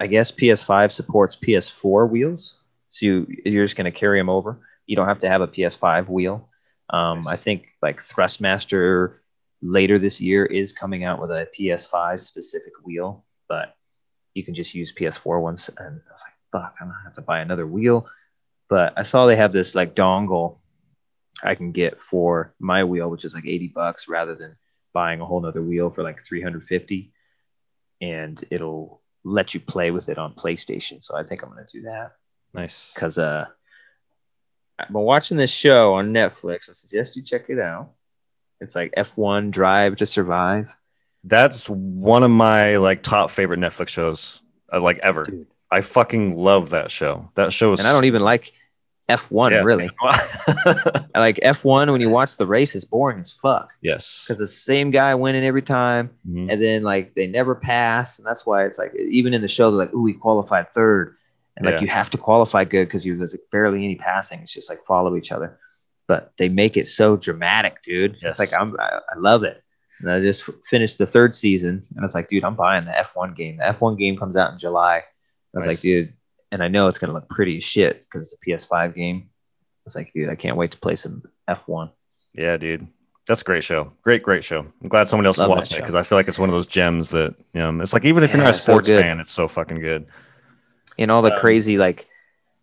[0.00, 2.60] I guess PS5 supports PS4 wheels,
[2.90, 4.58] so you you're just going to carry them over.
[4.86, 6.48] You don't have to have a PS5 wheel.
[6.90, 7.26] Um, Nice.
[7.28, 9.18] I think like Thrustmaster
[9.62, 13.74] later this year is coming out with a PS5 specific wheel, but
[14.34, 15.70] you can just use PS4 ones.
[15.76, 18.06] And I was like, fuck, I'm gonna have to buy another wheel.
[18.68, 20.58] But I saw they have this like dongle
[21.42, 24.56] I can get for my wheel, which is like 80 bucks rather than
[24.92, 27.12] buying a whole nother wheel for like 350.
[28.00, 31.02] And it'll let you play with it on PlayStation.
[31.02, 32.12] So I think I'm gonna do that
[32.54, 32.92] nice.
[32.94, 33.46] because uh
[34.78, 36.68] I've been watching this show on Netflix.
[36.68, 37.92] I suggest you check it out.
[38.60, 40.74] It's like F1 Drive to Survive.
[41.24, 44.42] That's one of my like top favorite Netflix shows
[44.72, 45.24] uh, like ever.
[45.24, 45.46] Dude.
[45.70, 47.30] I fucking love that show.
[47.34, 48.52] That show is And I don't even like
[49.08, 49.62] F1 Yeah.
[49.62, 49.90] really.
[51.14, 54.24] Like F1 when you watch the race is boring as fuck yes.
[54.24, 56.50] because the same guy winning every time, Mhm.
[56.52, 59.70] and then like they never pass, and that's why it's like even in the show
[59.70, 61.16] they're like, "Ooh, we qualified third.
[61.56, 61.80] and like Yeah.
[61.80, 64.40] you have to qualify good because you there's like barely any passing.
[64.40, 65.58] It's just like follow each other,
[66.08, 68.16] but they make it so dramatic, dude.
[68.22, 68.38] Yes.
[68.38, 69.62] It's like I'm I, I love it.
[70.00, 72.84] And I just f- finished the third season, and I was like, dude, I'm buying
[72.84, 73.56] the F1 game.
[73.56, 74.96] The F1 game comes out in July.
[74.98, 75.02] I
[75.54, 75.76] was Nice.
[75.76, 76.12] like, dude,
[76.52, 79.28] and I know it's gonna look pretty as shit because it's a PS5 game.
[79.30, 81.90] I was like, dude, I can't wait to play some F1.
[82.34, 82.86] Yeah, dude.
[83.26, 83.90] That's a great show.
[84.02, 84.60] Great, great show.
[84.82, 86.66] I'm glad someone else Love that it because I feel like it's one of those
[86.66, 87.80] gems that you know.
[87.80, 90.06] It's like even if you're not a it's so sports fan, it's so fucking good.
[90.98, 92.06] And all the Um, crazy like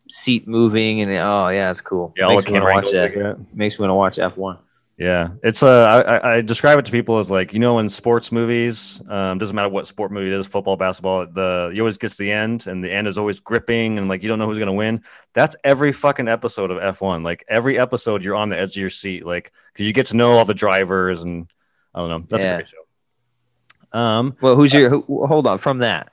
[0.10, 2.14] seat moving and oh yeah, it's cool.
[2.18, 3.46] Yeah, Makes me want to watch that.
[3.54, 4.60] Makes me want to watch F1.
[4.96, 9.02] Yeah, it's uh, I, describe it to people as like you know in sports movies,
[9.10, 12.18] um, doesn't matter what sport movie it is, football, basketball, the you always get to
[12.18, 14.72] the end and the end is always gripping and like you don't know who's gonna
[14.72, 15.04] win.
[15.34, 17.24] That's every fucking episode of F1.
[17.24, 20.16] Like every episode, you're on the edge of your seat, like because you get to
[20.16, 21.52] know all the drivers and
[21.96, 22.26] I don't know.
[22.30, 22.52] That's Yeah.
[22.52, 23.98] a great show.
[24.00, 24.90] Um, Well, who's your?
[24.90, 25.58] Who, hold on.
[25.58, 26.12] From that,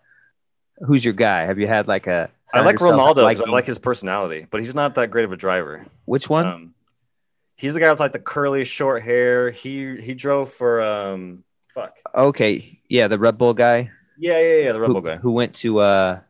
[0.79, 1.43] who's your guy?
[1.45, 2.31] Have you had like a?
[2.53, 5.37] I like Ricciardo because I like his personality, but he's not that great of a
[5.37, 5.87] driver.
[6.05, 6.47] Which one?
[6.47, 6.75] Um,
[7.57, 9.51] he's the guy with like the curly short hair.
[9.51, 11.45] He he drove for um
[11.75, 13.91] fuck okay, yeah, the Red Bull guy.
[14.19, 15.17] yeah yeah yeah the Red who, Bull guy.
[15.17, 16.21] who went to uh,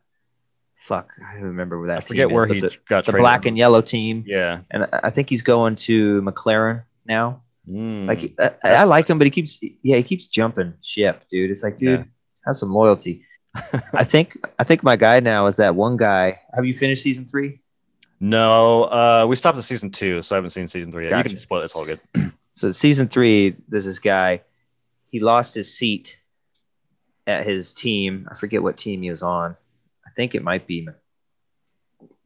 [0.87, 1.99] fuck, I remember where that.
[1.99, 4.61] I forget where is, he the, got the black and yellow team, yeah.
[4.71, 7.43] and I- I think he's going to McLaren now.
[7.69, 8.07] Mm.
[8.09, 11.51] Like I, I like him, but he keeps yeah he keeps jumping ship, dude.
[11.51, 12.05] It's like, dude, Yeah.
[12.47, 13.25] have some loyalty.
[13.95, 16.41] I think I think my guy now is that one guy.
[16.55, 17.61] Have you finished season three?
[18.21, 21.17] no, uh, we stopped at season two, so I haven't seen season three yet.
[21.17, 21.65] You can spoil it.
[21.65, 22.01] It's all good.
[22.57, 24.43] So season three, there's this guy.
[25.07, 26.19] He lost his seat
[27.27, 28.29] at his team.
[28.31, 29.57] I forget what team he was on.
[30.07, 30.87] I think it might be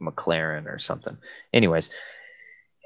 [0.02, 1.16] McLaren or something.
[1.52, 1.88] Anyways,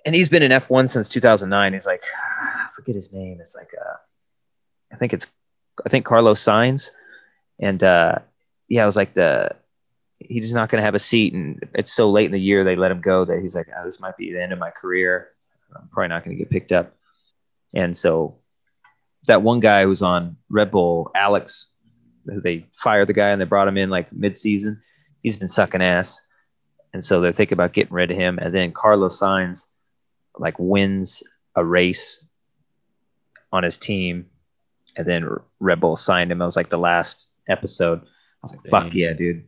[0.04, 1.72] and he's been in F1 since 2009.
[1.72, 2.02] He's like,
[2.54, 3.38] I forget his name.
[3.40, 3.96] It's like, uh,
[4.92, 5.26] I think it's,
[5.86, 6.90] I think Carlos Sainz.
[7.60, 8.18] And uh,
[8.68, 9.56] yeah, I was like the,
[10.18, 11.32] he's not going to have a seat.
[11.34, 13.84] And it's so late in the year, they let him go that he's like, oh,
[13.84, 15.28] this might be the end of my career.
[15.76, 16.94] I'm probably not going to get picked up.
[17.74, 18.38] And so
[19.26, 21.70] that one guy who was on Red Bull, Alex,
[22.26, 24.80] who they fired the guy and they brought him in like mid-season.
[25.22, 26.20] He's been sucking ass,
[26.92, 28.38] and so they're thinking about getting rid of him.
[28.38, 29.66] And then Carlos Sainz
[30.38, 31.22] like wins
[31.54, 32.24] a race
[33.52, 34.26] on his team,
[34.96, 35.28] and then
[35.58, 36.40] Red Bull signed him.
[36.40, 38.02] It was like the last episode.
[38.02, 38.06] I
[38.42, 39.44] was like, "Fuck yeah, dude!"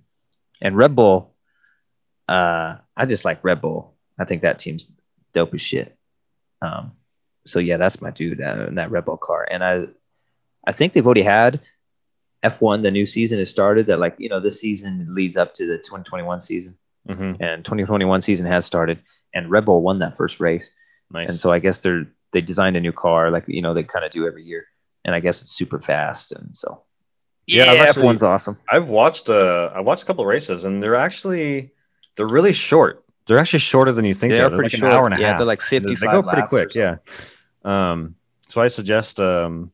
[0.61, 1.35] And Red Bull,
[2.29, 3.95] uh, I just like Red Bull.
[4.19, 4.93] I think that team's
[5.33, 5.97] dope as shit.
[6.63, 6.93] Um,
[7.47, 9.47] so yeah, that's my dude uh, in that Red Bull car.
[9.51, 9.87] And I,
[10.67, 11.61] I think they've already had
[12.45, 12.83] F1.
[12.83, 13.87] The new season has started.
[13.87, 16.77] That like you know this season leads up to the 2021 season,
[17.07, 19.01] hmm and 2021 season has started.
[19.33, 20.75] And Red Bull won that first race,
[21.11, 21.29] Nice.
[21.31, 24.05] and so I guess they're they designed a new car like you know they kind
[24.05, 24.67] of do every year.
[25.05, 26.83] And I guess it's super fast, and so
[27.55, 28.57] Yeah, yeah, actually- F1's awesome.
[28.71, 31.73] I've watched uh I watched a couple of races and they're actually
[32.17, 33.03] they're really short.
[33.27, 34.31] They're actually shorter than you think.
[34.33, 34.93] They're They're, pretty like short.
[34.93, 35.39] an hour and a Yeah, half.
[35.39, 36.75] they're like They- 55 They go pretty quick.
[36.75, 36.97] Yeah.
[37.65, 38.15] Um.
[38.49, 39.73] So I suggest um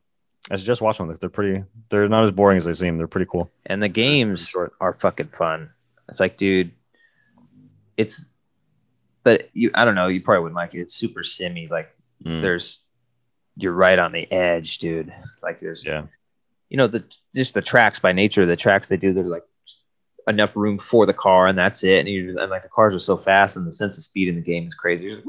[0.50, 1.16] I suggest watching them.
[1.20, 1.64] They're pretty.
[1.88, 2.98] They're not as boring as they seem.
[2.98, 3.50] They're pretty cool.
[3.66, 5.70] And the games are fucking fun.
[6.08, 6.70] It's like, dude,
[7.96, 8.24] it's,
[9.24, 10.82] but you, I don't know, you probably wouldn't like it.
[10.82, 11.66] It's super simmy.
[11.66, 11.90] Like,
[12.24, 12.42] Mm.
[12.42, 12.84] there's,
[13.56, 15.12] you're right on the edge, dude.
[15.42, 16.04] Like, there's, Yeah.
[16.68, 17.04] You know, the
[17.34, 19.44] just the tracks by nature, the tracks they do, they're like
[20.28, 22.00] enough room for the car, and that's it.
[22.00, 24.34] And, you and like the cars are so fast, and the sense of speed in
[24.34, 25.08] the game is crazy.
[25.10, 25.22] Just,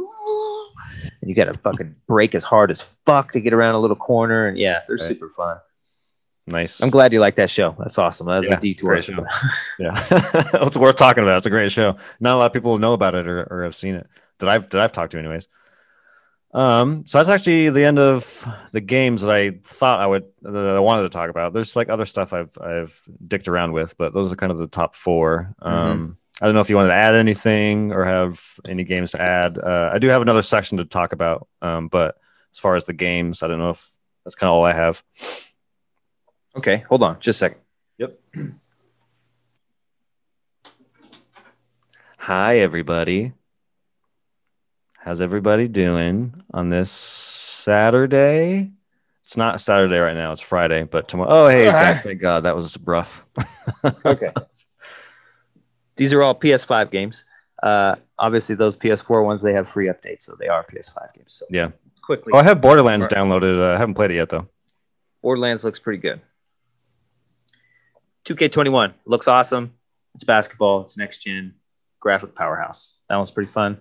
[1.22, 3.96] and you got to fucking brake as hard as fuck to get around a little
[3.96, 4.48] corner.
[4.48, 5.08] And yeah, they're Right.
[5.08, 5.58] super fun.
[6.50, 6.82] Nice.
[6.82, 7.76] I'm glad you like that show.
[7.78, 8.26] That's awesome.
[8.28, 9.02] That's Yeah, a detour.
[9.02, 9.26] show.
[9.80, 9.92] Yeah,
[10.66, 11.40] it's worth talking about.
[11.40, 11.98] It's a great show.
[12.22, 14.08] Not a lot of people know about it or, or have seen it
[14.40, 15.48] that I've that I've talked to, anyways.
[16.54, 20.56] Um, so that's actually the end of the games that I thought I would that
[20.56, 21.54] I wanted to talk about.
[21.54, 24.68] There's like other stuff I've I've dicked around with, but those are kind of the
[24.68, 28.84] top 4 Um, I don't know if you wanted to add anything or have any
[28.84, 29.58] games to add.
[29.58, 32.18] Uh, I do have another section to talk about, um, but
[32.54, 33.91] as far as the games, I don't know if
[34.24, 35.04] that's kind of all I have.
[36.56, 37.62] Okay, hold on, just a second.
[37.98, 38.20] Yep.
[42.20, 43.34] Hi, everybody.
[45.08, 48.74] How's everybody doing on this Saturday?
[49.24, 50.34] It's not Saturday right now.
[50.34, 51.30] It's Friday, but tomorrow.
[51.32, 52.03] Oh, hey, he's back.
[52.03, 52.41] Thank God.
[52.43, 53.26] That was rough.
[54.05, 54.34] Okay.
[55.95, 57.24] These are all PS5 games.
[57.64, 61.36] Uh, obviously, those PS4 ones they have free updates, so they are PS5 games.
[61.36, 61.70] So Yeah.
[62.03, 63.12] quickly, Oh, I have Borderlands Right.
[63.18, 63.62] downloaded.
[63.62, 64.49] Uh, I haven't played it yet, though.
[65.22, 66.20] Borderlands looks pretty good.
[68.26, 69.74] 2K21 looks awesome.
[70.16, 70.82] It's basketball.
[70.82, 71.53] It's next gen
[72.01, 72.95] graphic powerhouse.
[73.08, 73.78] That one's pretty fun.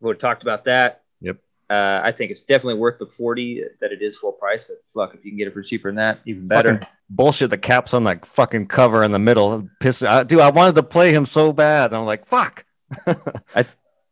[0.00, 1.02] We talked about that.
[1.20, 1.38] Yep.
[1.68, 5.14] Uh, I think it's definitely worth the 40 that it is full price, but fuck,
[5.14, 6.74] if you can get it for cheaper than that, even better.
[6.74, 7.50] Fucking bullshit.
[7.50, 9.68] The cap's on that fucking cover in the middle.
[9.80, 10.02] Piss.
[10.02, 11.92] I, dude, I wanted to play him so bad.
[11.92, 12.64] I'm like, fuck.
[13.54, 13.66] I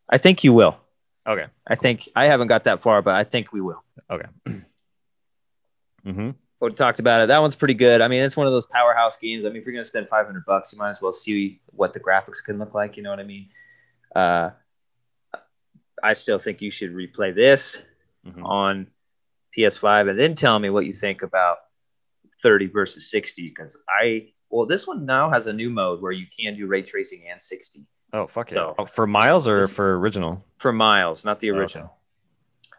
[0.09, 0.77] I think you will.
[1.27, 1.47] Okay.
[1.67, 3.83] I think I haven't got that far, but I think we will.
[4.11, 4.27] Okay.
[6.07, 6.33] Mm-hmm.
[6.61, 7.29] We talked about it.
[7.29, 8.03] That one's pretty good.
[8.03, 9.47] I mean, it's one of those powerhouse games.
[9.47, 12.01] I mean, if you're gonna spend 500 bucks, you might as well see what the
[12.01, 12.99] graphics can look like.
[12.99, 13.49] You know what I mean?
[14.15, 14.51] Uh,
[16.03, 17.81] I still think you should replay this
[18.27, 18.45] Mhm.
[18.45, 18.87] on
[19.57, 21.59] PS5 and then tell me what you think about
[22.43, 23.49] 30 versus 60.
[23.49, 26.83] Because I, well, this one now has a new mode where you can do ray
[26.83, 28.57] tracing and 60 Oh fuck yeah!
[28.59, 30.45] So- Oh, for Miles or for original?
[30.59, 31.59] for miles, not the Okay.
[31.59, 31.97] original.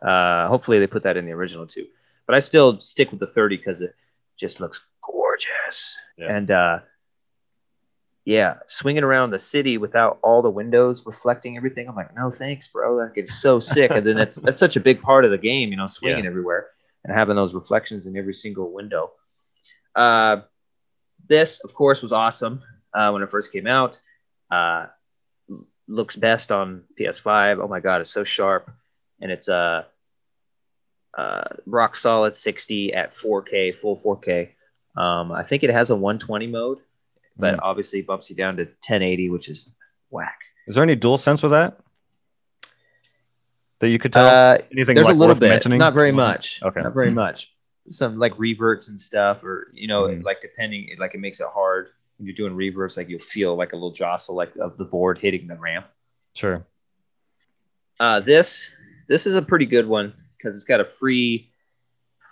[0.01, 1.87] Uh, hopefully they put that in the original too.
[2.25, 3.95] But I still stick with the 30 because it
[4.37, 5.97] just looks gorgeous.
[6.17, 6.35] Yeah.
[6.35, 6.79] And uh,
[8.25, 11.87] yeah, swinging around the city without all the windows reflecting everything.
[11.87, 12.97] I'm like, no thanks, bro.
[12.97, 13.91] That gets so sick.
[13.91, 16.67] and then it's that's such a big part of the game, you know, swinging everywhere
[17.03, 19.11] and having those reflections in every single window.
[19.95, 20.41] Uh,
[21.27, 22.63] this, of course, was awesome
[22.93, 23.99] uh, when it first came out.
[24.49, 24.87] Uh,
[25.87, 27.63] looks best on PS5.
[27.63, 28.71] Oh my god, it's so sharp,
[29.21, 29.83] and it's uh,
[31.15, 34.49] uh, rock solid 60 at 4K, full 4K.
[34.97, 36.79] Um, I think it has a 120 mode,
[37.37, 37.59] but Mm.
[37.63, 39.69] obviously bumps you down to 1080, which is
[40.09, 40.39] whack.
[40.67, 41.77] Is there any dual sense with that?
[43.79, 44.25] That you could tell?
[44.25, 45.79] Uh, Anything there's like a little worth bit, mentioning?
[45.79, 46.61] not very much.
[46.63, 46.81] Okay.
[46.81, 47.53] not very much.
[47.89, 50.23] Some like reverts and stuff, or you know, Mhm.
[50.23, 52.97] like depending, like it makes it hard when you're doing reverts.
[52.97, 55.85] Like you'll feel like a little jostle, like of the board hitting the ramp.
[56.33, 56.65] Sure.
[57.99, 58.71] Uh, this
[59.07, 61.51] this is a pretty good one because it's got a free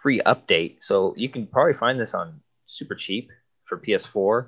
[0.02, 3.30] free update, so you can probably find this on super cheap
[3.66, 4.48] for PS4,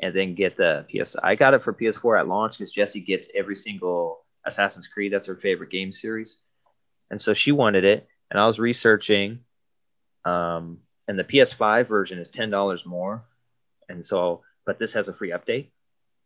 [0.00, 1.16] and then get the PS.
[1.22, 5.12] I got it for PS4 at launch because Jesse gets every single Assassin's Creed.
[5.12, 6.38] That's her favorite game series,
[7.10, 8.06] and so she wanted it.
[8.30, 9.40] And I was researching,
[10.24, 10.78] um,
[11.08, 13.24] and the PS5 version is ten dollars more,
[13.88, 15.68] and so but this has a free update.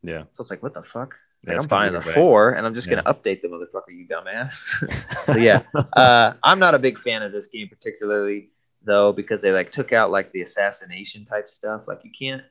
[0.02, 0.24] Yeah.
[0.32, 1.14] So it's like, what the fuck?
[1.46, 3.02] Yeah, like, I'm buying the four, and I'm just Yeah.
[3.02, 5.36] gonna update the motherfucker, you dumbass.
[5.38, 5.62] Yeah,
[5.96, 8.50] uh, I'm not a big fan of this game particularly,
[8.82, 11.82] though, because they like took out like the assassination type stuff.
[11.86, 12.42] Like you can't.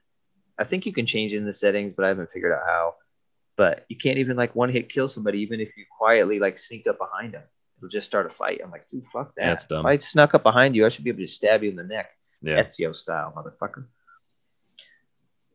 [0.60, 2.96] I think you can change in the settings, but I haven't figured out how.
[3.56, 6.86] But you can't even like one hit kill somebody, even if you quietly like sneak
[6.88, 7.44] up behind them.
[7.78, 8.60] It'll just start a fight.
[8.64, 9.54] I'm like, dude, fuck that.
[9.54, 9.80] It's dumb.
[9.80, 11.84] If I snuck up behind you, I should be able to stab you in the
[11.84, 12.10] neck.
[12.42, 12.64] Yeah.
[12.64, 13.86] Ezio style, motherfucker.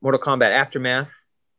[0.01, 1.13] Mortal Kombat Aftermath.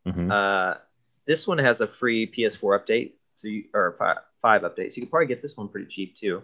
[0.06, 0.30] Mhm.
[0.30, 0.78] Uh,
[1.26, 4.96] this one has a free PS4 update, so you or five, five updates.
[4.96, 6.42] You could probably get this one pretty cheap too.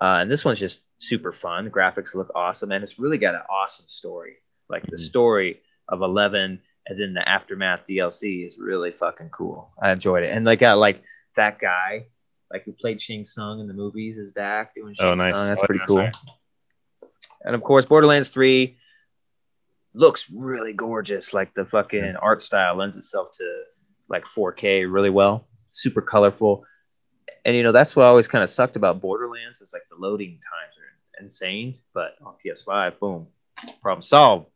[0.00, 1.64] Uh, and this one's just super fun.
[1.64, 4.36] The graphics look awesome, and it's really got an awesome story.
[4.68, 5.00] Like the Mhm.
[5.00, 9.70] story of Eleven, and then the aftermath DLC is really fucking cool.
[9.82, 11.02] I enjoyed it, and got like
[11.36, 12.06] that guy,
[12.50, 15.34] like who played Shang Tsung in the movies, is back doing oh, Shang Oh, nice.
[15.34, 15.48] Tsung.
[15.48, 17.10] That's Oh, pretty yeah, cool.
[17.44, 18.76] And of course, Borderlands Three
[19.94, 21.34] looks really gorgeous.
[21.34, 23.62] Like the fucking art style lends itself to
[24.08, 26.64] like 4K really well, super colorful.
[27.44, 30.32] And you know that's what always kind of sucked about Borderlands is like the loading
[30.32, 31.78] times are insane.
[31.94, 33.26] But on PS5, boom,
[33.80, 34.46] problem solved.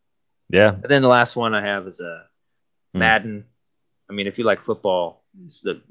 [0.54, 0.70] Yeah.
[0.74, 2.26] And then the last one I have is a
[2.92, 2.98] Hmm.
[3.00, 3.44] Madden.
[4.08, 5.82] I mean, if you like football, it's the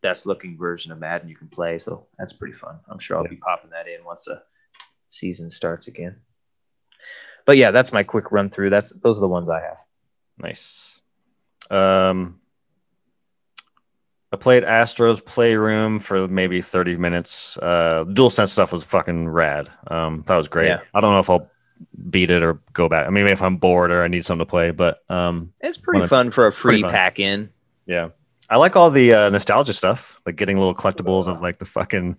[0.00, 1.78] best looking version of Madden you can play.
[1.78, 2.78] So that's pretty fun.
[2.88, 3.30] I'm sure I'll Yeah.
[3.30, 4.42] be popping that in once the
[5.08, 6.20] season starts again.
[7.46, 8.70] But yeah, that's my quick run through.
[8.70, 9.78] That's those are the ones I have.
[10.38, 11.00] Nice.
[11.70, 12.40] Um,
[14.32, 17.56] I played Astro's Playroom for maybe 30 minutes.
[17.58, 19.68] Uh, dual sense stuff was fucking rad.
[19.88, 20.68] Um, that was great.
[20.68, 20.80] Yeah.
[20.94, 21.50] I don't know if I'll
[22.10, 23.06] beat it or go back.
[23.06, 26.00] I mean, if I'm bored or I need something to play, but um, It's pretty
[26.00, 27.50] Wanna- fun for a free pack in.
[27.86, 28.10] yeah,
[28.50, 32.16] I like all the uh, nostalgia stuff, like getting little collectibles of like the fucking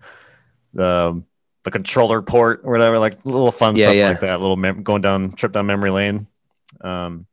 [0.78, 1.24] um,
[1.62, 4.08] the controller port or whatever, like little fun Yeah, stuff yeah.
[4.08, 4.40] like that.
[4.40, 6.26] Little mem- going down trip down memory lane.
[6.80, 7.26] Um,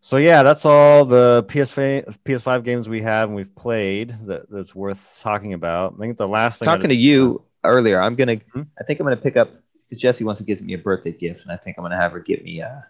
[0.00, 4.74] so yeah, that's all the PS5 PS5 games we have and we've played that, that's
[4.74, 5.94] worth talking about.
[5.96, 8.36] I think the last thing I Talking to you earlier, I'm gonna.
[8.36, 8.66] Mhm.
[8.80, 9.50] I think I'm gonna pick up
[9.92, 12.12] because Jesse wants to give me a birthday gift, and I think I'm gonna have
[12.12, 12.86] her get me a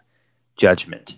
[0.55, 1.17] Judgment,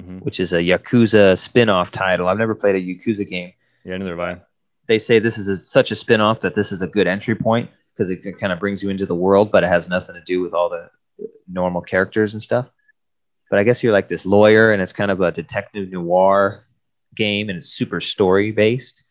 [0.00, 0.22] Mhm.
[0.22, 2.26] which is a Yakuza spin-off title.
[2.28, 3.52] I've never played a Yakuza game.
[3.84, 4.40] Yeah, neither have I.
[4.86, 7.68] they say this is a, such a spin-off that this is a good entry point
[7.94, 10.40] because it kind of brings you into the world but it has nothing to do
[10.40, 10.88] with all the
[11.48, 12.66] normal characters and stuff
[13.50, 16.64] but i guess you're like this lawyer and it's kind of a detective noir
[17.16, 19.02] game and it's super story based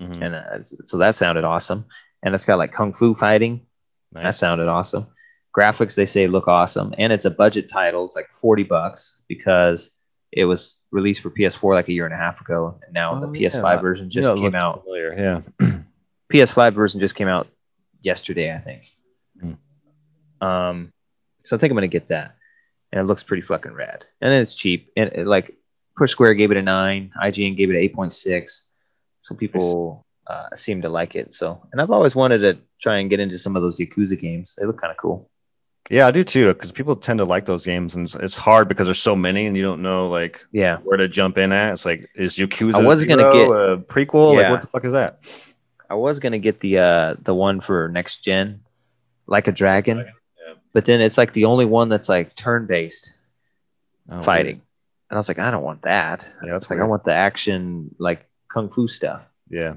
[0.00, 0.22] Mhm.
[0.22, 1.86] and uh, so that sounded awesome
[2.22, 3.66] and it's got like kung fu fighting
[4.12, 5.06] that sounded awesome
[5.56, 9.90] graphics they say look awesome and it's a budget title it's like 40 bucks because
[10.32, 13.26] it was released for ps4 like a year and a half ago and now the
[13.26, 13.80] Oh, ps5 yeah.
[13.80, 15.42] version just Yeah, came out Familiar.
[15.60, 15.68] Yeah.
[16.32, 17.46] PS5 version just came out
[18.02, 18.82] yesterday, I think.
[19.40, 19.52] Hmm.
[20.46, 20.92] Um,
[21.44, 22.34] so I think I'm gonna get that,
[22.90, 24.90] and it looks pretty fucking rad, and it's cheap.
[24.96, 25.56] And it, like
[25.96, 28.66] Push Square gave it a nine, IGN gave it point six,
[29.20, 31.32] so people uh, seem to like it.
[31.32, 34.56] So, and I've always wanted to try and get into some of those Yakuza games.
[34.58, 35.30] They look kind of cool.
[35.90, 36.48] Yeah, I do too.
[36.52, 39.46] Because people tend to like those games, and it's, it's hard because there's so many,
[39.46, 40.78] and you don't know like Yeah.
[40.78, 41.72] where to jump in at.
[41.72, 44.36] It's like, is Yakuza I was gonna get- a prequel?
[44.36, 45.20] Like, what the fuck is that?
[45.88, 48.60] I was gonna get the uh the one for next gen,
[49.28, 50.54] like a dragon, Yeah.
[50.72, 53.12] but then it's like the only one that's like turn based
[54.10, 54.60] Oh, fighting,
[55.10, 56.28] and I was like, I don't want that.
[56.44, 59.24] Yeah, it's like I want the action like kung fu stuff.
[59.48, 59.74] Yeah.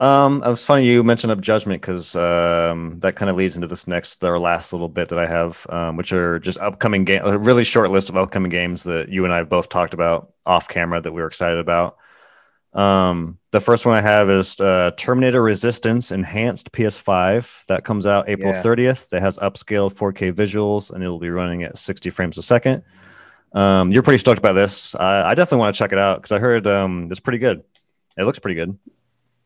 [0.00, 3.68] Um, it was funny you mentioned up judgment because um, that kind of leads into
[3.68, 7.20] this next, or last little bit that I have, um, which are just upcoming game,
[7.22, 10.32] a really short list of upcoming games that you and I have both talked about
[10.46, 11.98] off camera that we were excited about.
[12.72, 18.28] Um, the first one I have is uh, Terminator Resistance Enhanced PS5 that comes out
[18.28, 18.62] April Yeah.
[18.62, 19.10] 30th.
[19.10, 22.84] That has upscaled 4K visuals and it'll be running at 60 frames a second.
[23.52, 24.94] Um, you're pretty stoked about this.
[24.94, 27.64] I, I definitely want to check it out because I heard um, it's pretty good.
[28.16, 28.78] It looks pretty good.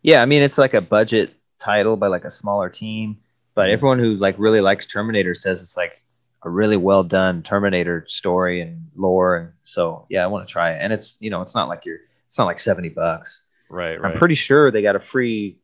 [0.05, 3.17] Yeah, I mean it's like a budget title by like a smaller team,
[3.55, 3.73] but Mhm.
[3.73, 6.03] everyone who like really likes Terminator says it's like
[6.43, 10.73] a really well done Terminator story and lore, and so yeah, I want to try
[10.75, 10.79] it.
[10.83, 13.45] And it's you know it's not like you're it's not like seventy bucks.
[13.71, 15.57] Right, I'm pretty sure they got a free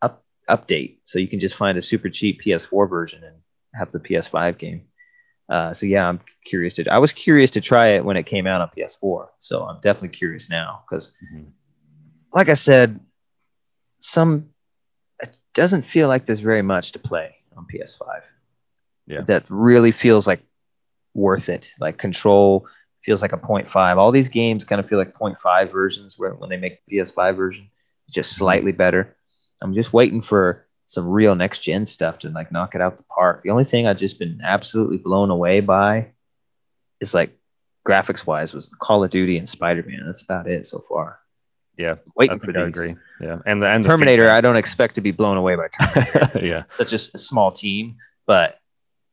[0.00, 3.36] up update, so you can just find a super cheap PS4 version and
[3.74, 4.86] have the PS5 game.
[5.50, 6.88] Uh, so yeah, I'm curious to.
[6.90, 10.16] I was curious to try it when it came out on PS4, so I'm definitely
[10.16, 11.50] curious now because, Mhm.
[12.32, 12.98] like I said,
[14.02, 14.50] some
[15.20, 18.22] it doesn't feel like there's very much to play on PS5.
[19.06, 19.22] Yeah.
[19.22, 20.42] that really feels like
[21.14, 21.72] worth it.
[21.78, 22.66] Like Control
[23.04, 23.96] feels like a 0.5.
[23.96, 27.36] All these games kind of feel like 0.5 versions where when they make the PS5
[27.36, 27.70] version,
[28.10, 29.16] just slightly better.
[29.60, 33.04] I'm just waiting for some real next gen stuff to like knock it out the
[33.04, 33.42] park.
[33.42, 36.12] The only thing I've just been absolutely blown away by
[37.00, 37.36] is like
[37.86, 40.02] graphics wise was Call of Duty and Spider Man.
[40.06, 41.21] That's about it so far.
[41.78, 42.76] Yeah, Waiting for I these.
[42.76, 42.96] agree.
[43.20, 46.38] Yeah, and the and the Terminator, I don't expect to be blown away by Terminator.
[46.46, 47.96] yeah, Such a, a small team,
[48.26, 48.58] but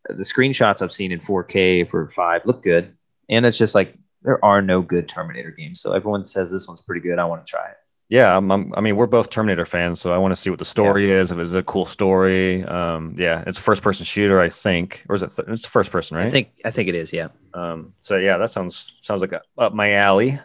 [0.08, 2.96] the screenshots I've seen in 4K for five look good.
[3.30, 5.82] And it's just like there are no good Terminator games.
[5.82, 7.20] So everyone says this one's pretty good.
[7.20, 7.78] I want to try it.
[8.10, 8.36] yeah.
[8.36, 10.66] I'm, I'm, I mean, we're both Terminator fans, so I want to see what the
[10.66, 11.32] story is.
[11.32, 15.16] If it's a cool story, um, yeah, it's a first person shooter, I think, or
[15.16, 15.32] is it?
[15.36, 16.26] Th- it's first person, right?
[16.26, 17.28] I think I think it is, yeah.
[17.54, 20.40] Um, so yeah, that sounds sounds like a, up my alley.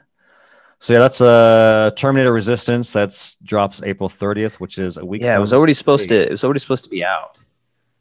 [0.84, 2.92] So yeah, that's uh Terminator Resistance.
[2.92, 5.22] That's drops April 30th, which is a week.
[5.22, 7.38] Yeah, it was already supposed to it was already supposed to be out.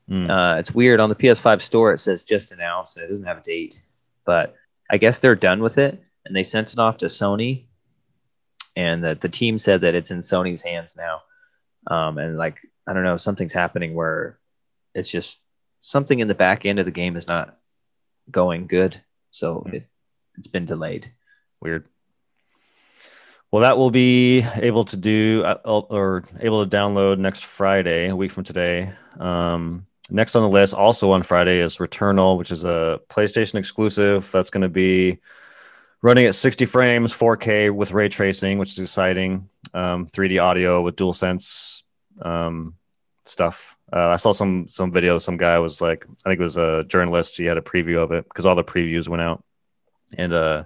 [0.10, 0.30] Mm.
[0.30, 1.94] Uh, it's weird on the PS5 store.
[1.94, 2.98] It says just announced.
[2.98, 3.80] It doesn't have a date,
[4.26, 4.56] but
[4.92, 7.68] I guess they're done with it, and they sent it off to Sony,
[8.76, 11.22] and the the team said that it's in Sony's hands now.
[11.88, 14.40] Um, and like I don't know, something's happening where
[14.94, 15.40] it's just
[15.80, 17.58] something in the back end of the game is not
[18.30, 19.00] going good,
[19.32, 19.76] so Hmm.
[19.76, 19.88] it
[20.38, 21.14] it's been delayed.
[21.62, 21.88] Weird.
[23.54, 28.16] Well, that will be able to do uh, or able to download next Friday, a
[28.16, 28.92] week from today.
[29.20, 34.28] Um, next on the list, also on Friday, is Returnal, which is a PlayStation exclusive.
[34.32, 35.20] That's going to be
[36.02, 39.48] running at 60 frames, 4K with ray tracing, which is exciting.
[39.72, 41.84] Um, 3D audio with DualSense
[42.24, 42.74] um,
[43.24, 43.78] stuff.
[43.96, 45.20] Uh, I saw some some video.
[45.20, 47.38] Some guy was like, I think it was a journalist.
[47.38, 49.44] He had a preview of it because all the previews went out,
[50.18, 50.64] and uh,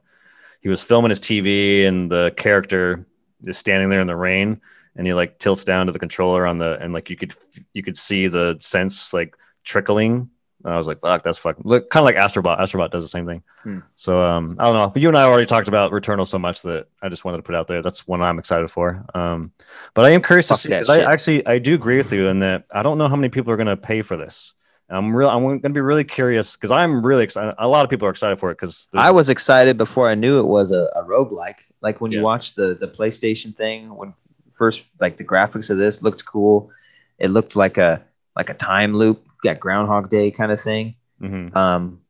[0.62, 3.06] he was filming his TV, and the character
[3.46, 4.62] is standing there in the rain,
[4.96, 7.34] and he like tilts down to the controller on the, and like you could
[7.74, 10.30] you could see the sense like trickling.
[10.64, 12.60] And I was like, fuck, that's fucking look kind of like Astrobot.
[12.60, 13.44] Astrobot does the same thing.
[13.62, 13.80] Hmm.
[13.96, 16.64] So um, I don't know, but you and I already talked about Returnal so much
[16.64, 17.84] that I just wanted to put out there.
[17.84, 19.06] That's one I'm excited for.
[19.14, 19.52] Um,
[19.94, 20.92] but I am curious Fuck to see.
[20.92, 23.54] I actually I do agree with you in that I don't know how many people
[23.54, 24.56] are going to pay for this.
[24.90, 25.30] I'm real.
[25.30, 27.56] I'm going to be really curious because I'm really excited.
[27.58, 30.40] A lot of people are excited for it because I was excited before I knew
[30.40, 31.56] it was a, a roguelike.
[31.82, 32.20] Like when Yeah.
[32.20, 34.14] you watch the the PlayStation thing, when
[34.54, 36.72] first like the graphics of this looked cool.
[37.20, 38.02] It looked like a
[38.36, 40.96] like a time loop, got Groundhog Day kind of thing.
[41.22, 41.56] Mhm.
[41.56, 42.02] Um,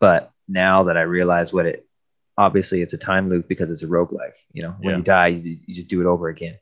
[0.00, 1.86] but now that I realize what it
[2.36, 4.36] obviously it's a time loop because it's a roguelike.
[4.52, 4.96] You know, when Yeah.
[4.98, 6.58] you die, you, you just do it over again.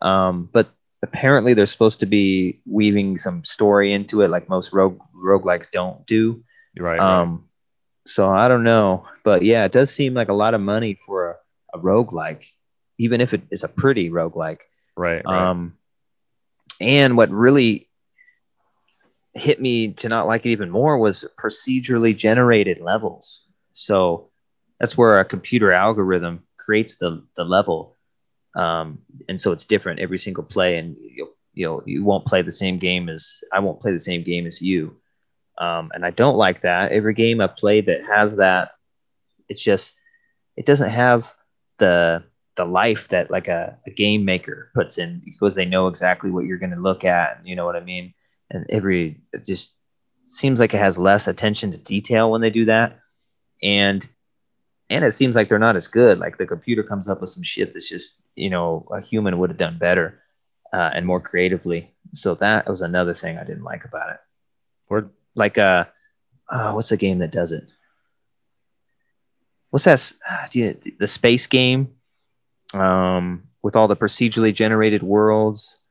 [0.00, 0.68] Um, but
[1.02, 6.06] apparently they're supposed to be weaving some story into it, like most rogue roguelikes don't
[6.06, 6.42] do.
[6.78, 6.98] Right.
[6.98, 7.22] right.
[7.22, 7.48] Um,
[8.06, 11.30] so I don't know, but yeah, it does seem like a lot of money for
[11.74, 12.44] a, a roguelike,
[12.98, 14.60] even if it is a pretty roguelike.
[14.96, 15.22] right.
[15.24, 15.50] Right.
[15.50, 15.76] Um,
[16.80, 17.88] and what really
[19.34, 23.46] hit me to not like it even more was procedurally generated levels.
[23.72, 24.30] So
[24.78, 27.91] that's where a computer algorithm creates the, the level.
[28.54, 28.98] Um,
[29.28, 32.52] and so it's different every single play and you'll, you know, you won't play the
[32.52, 34.96] same game as I won't play the same game as you.
[35.58, 36.92] Um, and I don't like that.
[36.92, 38.72] Every game I've played that has that,
[39.48, 39.94] it's just,
[40.56, 41.32] it doesn't have
[41.78, 42.24] the,
[42.56, 46.44] the life that like a, a game maker puts in because they know exactly what
[46.44, 47.40] you're going to look at.
[47.44, 48.14] You know what I mean?
[48.50, 49.72] And every it just
[50.26, 53.00] seems like it has less attention to detail when they do that,
[53.62, 54.06] and
[54.92, 56.18] and it seems like they're not as good.
[56.18, 59.50] Like the computer comes up with some shit that's just you know a human would
[59.50, 60.22] have done better
[60.72, 61.92] uh, and more creatively.
[62.14, 64.20] So that was another thing I didn't like about it.
[64.88, 65.10] Word.
[65.34, 65.86] Like uh,
[66.48, 67.64] uh what's the game that does it?
[69.70, 70.12] What's that?
[70.28, 71.94] ah, Do you, the space game?
[72.74, 75.82] Um, with all the procedurally generated worlds,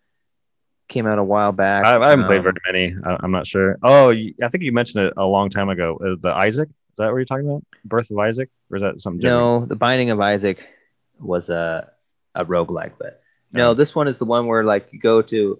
[0.91, 1.85] came out a while back.
[1.85, 2.95] I, I haven't played Um, very many.
[3.03, 3.79] I, I'm not sure.
[3.81, 5.97] Oh, I think you mentioned it a long time ago.
[5.97, 6.69] Uh, the Isaac.
[6.91, 7.63] Is that what you're talking about?
[7.85, 9.39] Birth of Isaac, or is that something different?
[9.39, 10.65] No, the Binding of Isaac
[11.19, 11.89] was a
[12.35, 13.21] a roguelike, but
[13.51, 13.73] no, Oh.
[13.73, 15.59] this one is the one where like you go to.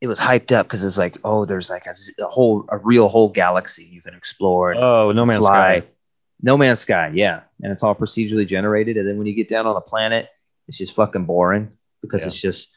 [0.00, 1.94] It was hyped up because it's like, oh, there's like a
[2.26, 4.74] whole, a real whole galaxy you can explore.
[4.74, 5.78] Oh, No Man's fly.
[5.80, 5.88] Sky.
[6.42, 8.98] No Man's Sky, yeah, and it's all procedurally generated.
[8.98, 10.28] And then when you get down on a planet,
[10.68, 11.70] it's just fucking boring
[12.02, 12.26] because Yeah.
[12.26, 12.68] it's just,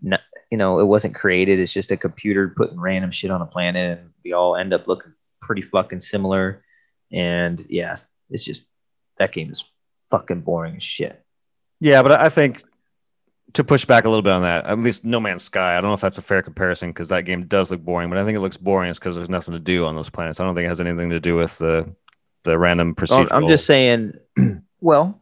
[0.00, 1.58] not, you know, it wasn't created.
[1.58, 4.88] It's just a computer putting random shit on a planet, and we all end up
[4.88, 5.12] looking
[5.48, 6.62] pretty fucking similar.
[7.10, 7.96] And yeah,
[8.30, 8.66] it's just
[9.16, 9.64] that game is
[10.10, 11.24] fucking boring as shit.
[11.80, 12.62] Yeah, but I think
[13.54, 15.76] to push back a little bit on that, at least No Man's Sky.
[15.76, 18.18] I don't know if that's a fair comparison because that game does look boring, but
[18.18, 20.38] I think it looks boring is because there's nothing to do on those planets.
[20.38, 21.90] I don't think it has anything to do with the
[22.44, 23.28] the random So procedural.
[23.30, 24.14] I'm just saying,
[24.80, 25.18] well,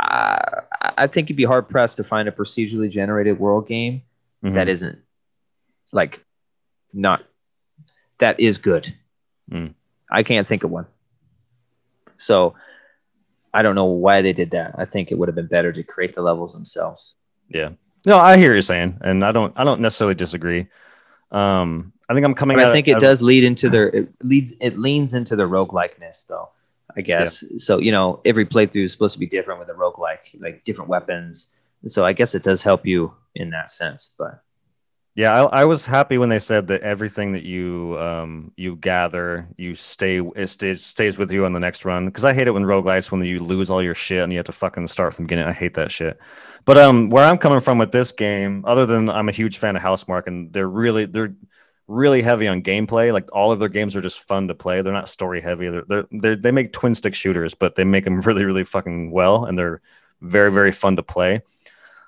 [0.00, 0.62] I
[0.96, 4.02] I think you'd be hard pressed to find a procedurally generated world game
[4.42, 4.54] Mhm.
[4.54, 4.98] that isn't
[5.92, 6.24] like
[6.94, 7.22] not
[8.18, 8.94] that is good.
[9.50, 9.74] Mm.
[10.10, 10.86] I can't think of one.
[12.18, 12.54] So
[13.52, 14.74] I don't know why they did that.
[14.78, 17.14] I think it would have been better to create the levels themselves.
[17.48, 17.70] Yeah.
[18.04, 19.52] No, I hear you saying, and I don't.
[19.56, 20.68] I don't necessarily disagree.
[21.32, 22.56] Um, I think I'm coming.
[22.56, 26.26] But I think it does lead into their it leads it leans into the roguelikeness
[26.28, 26.50] though.
[26.96, 27.44] I guess.
[27.58, 30.88] So, you know, every playthrough is supposed to be different with a roguelike, like different
[30.88, 31.48] weapons.
[31.86, 34.12] So I guess it does help you in that sense.
[34.16, 34.42] But
[35.16, 39.48] Yeah, I, I was happy when they said that everything that you um you gather,
[39.56, 42.04] you stay it stays stays with you on the next run.
[42.04, 44.46] Because I hate it when roguelites when you lose all your shit and you have
[44.46, 45.48] to fucking start from the beginning.
[45.48, 46.20] I hate that shit.
[46.66, 49.74] But um, where I'm coming from with this game, other than I'm a huge fan
[49.74, 51.34] of Housemarque, and they're really they're
[51.88, 53.10] really heavy on gameplay.
[53.10, 54.82] Like all of their games are just fun to play.
[54.82, 55.70] They're not story heavy.
[55.70, 59.10] They're, they're, they're they make twin stick shooters, but they make them really really fucking
[59.10, 59.80] well, and they're
[60.20, 61.40] very very fun to play.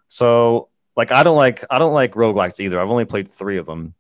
[0.09, 0.68] So
[0.99, 2.80] like I don't like I don't like roguelikes either.
[2.80, 3.94] I've only played three of them.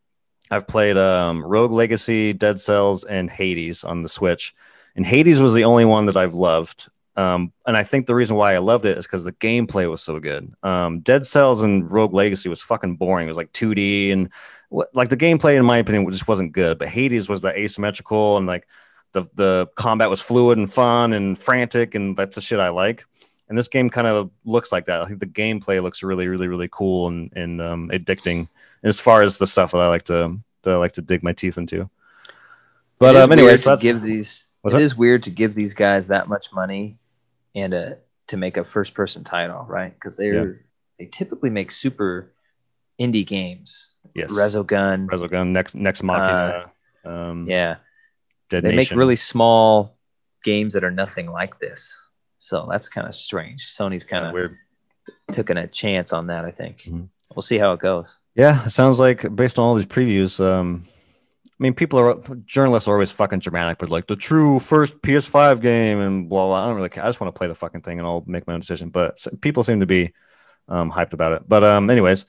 [0.50, 4.52] I've played um, Rogue Legacy, Dead Cells, and Hades on the Switch.
[4.96, 6.88] And Hades was the only one that I've loved.
[7.16, 10.02] Um, and I think the reason why I loved it is because the gameplay was
[10.02, 10.52] so good.
[10.62, 13.26] Um, Dead Cells and Rogue Legacy was fucking boring.
[13.26, 14.30] It was like 2D and
[14.70, 16.78] like the gameplay, in my opinion, just wasn't good.
[16.78, 18.66] But Hades was the asymmetrical and like
[19.12, 23.04] the the combat was fluid and fun and frantic, and that's the shit I like.
[23.48, 25.00] And this game kind of looks like that.
[25.00, 28.48] I think the gameplay looks really, really, really cool and and um, addicting
[28.82, 31.32] as far as the stuff that I like to that I like to dig my
[31.32, 31.88] teeth into.
[32.98, 34.46] But um, anyways, to give these.
[34.64, 34.82] It that?
[34.82, 36.98] is weird to give these guys that much money
[37.54, 37.94] and uh
[38.26, 39.94] to make a first person title, right?
[39.94, 40.60] Because they're
[40.98, 42.34] they typically make super
[43.00, 43.94] indie games.
[44.14, 45.06] yes, Resogun.
[45.06, 46.70] Resogun, next Nex Machina,
[47.04, 47.76] um, yeah.
[48.48, 48.96] Dead they Nation.
[48.96, 49.96] make really small
[50.42, 52.00] games that are nothing like this.
[52.38, 53.68] So that's kind of strange.
[53.76, 54.56] Sony's kind of weird.
[55.32, 56.82] taking a chance on that, I think.
[56.82, 57.08] Mhm.
[57.34, 58.06] We'll see how it goes.
[58.34, 62.16] Yeah, it sounds like based on all these previews, um, I mean, people are
[62.46, 66.62] journalists are always fucking dramatic, but like the true first PS5 game and blah blah.
[66.62, 67.02] I don't really care.
[67.04, 68.90] I just want to play the fucking thing and I'll make my own decision.
[68.90, 70.12] But people seem to be
[70.68, 71.48] um, hyped about it.
[71.48, 72.26] But um, anyways,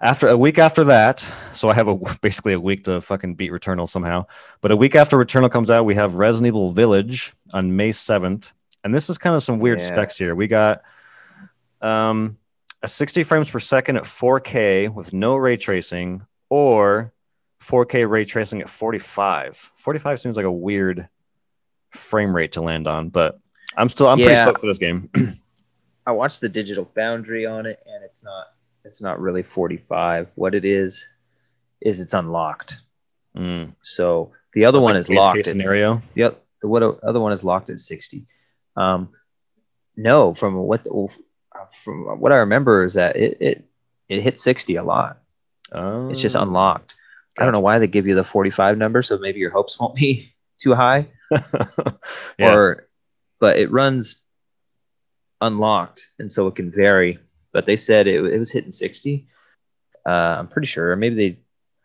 [0.00, 1.20] after a week after that,
[1.52, 4.26] so I have a basically a week to fucking beat Returnal somehow.
[4.60, 8.52] But a week after Returnal comes out, we have Resident Evil Village on May seventh,
[8.86, 9.86] and this is kind of some weird Yeah.
[9.86, 10.36] specs here.
[10.36, 10.82] We got
[11.82, 12.38] um,
[12.84, 17.12] a 60 frames per second at 4K with no ray tracing, or
[17.60, 19.72] 4K ray tracing at 45.
[19.76, 21.08] 45 seems like a weird
[21.90, 23.40] frame rate to land on, but
[23.76, 24.44] I'm still I'm pretty Yeah.
[24.44, 25.10] stoked for this game.
[26.06, 28.46] I watched the Digital Foundry on it, and it's not
[28.84, 30.28] it's not really 45.
[30.36, 31.08] What it is
[31.80, 32.78] is it's unlocked.
[33.36, 33.72] Mm.
[33.82, 35.38] So the other It's one like is locked.
[35.40, 36.00] At, scenario.
[36.14, 38.24] the, the what other one is locked at 60.
[38.76, 39.10] Um,
[39.96, 40.86] no, from what
[41.82, 43.64] from what I remember is that it it
[44.08, 45.18] it hit 60 a lot.
[46.10, 46.42] It's just Oh.
[46.42, 46.94] unlocked.
[47.38, 49.94] I don't know why they give you the 45 number, so maybe your hopes won't
[50.04, 51.08] be too high.
[52.38, 52.52] yeah.
[52.54, 52.86] or
[53.40, 54.16] but it runs
[55.40, 57.18] unlocked and so it can vary
[57.52, 59.26] but they said it, it was hitting 60
[60.08, 61.38] uh, i'm pretty sure or maybe they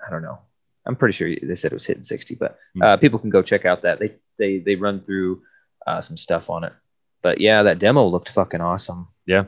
[0.05, 0.39] i don't know
[0.85, 3.65] i'm pretty sure they said it was hitting 60 but uh, people can go check
[3.65, 5.41] out that they they they run through
[5.87, 6.73] uh, some stuff on it
[7.21, 9.45] but yeah that demo looked fucking awesome Yeah.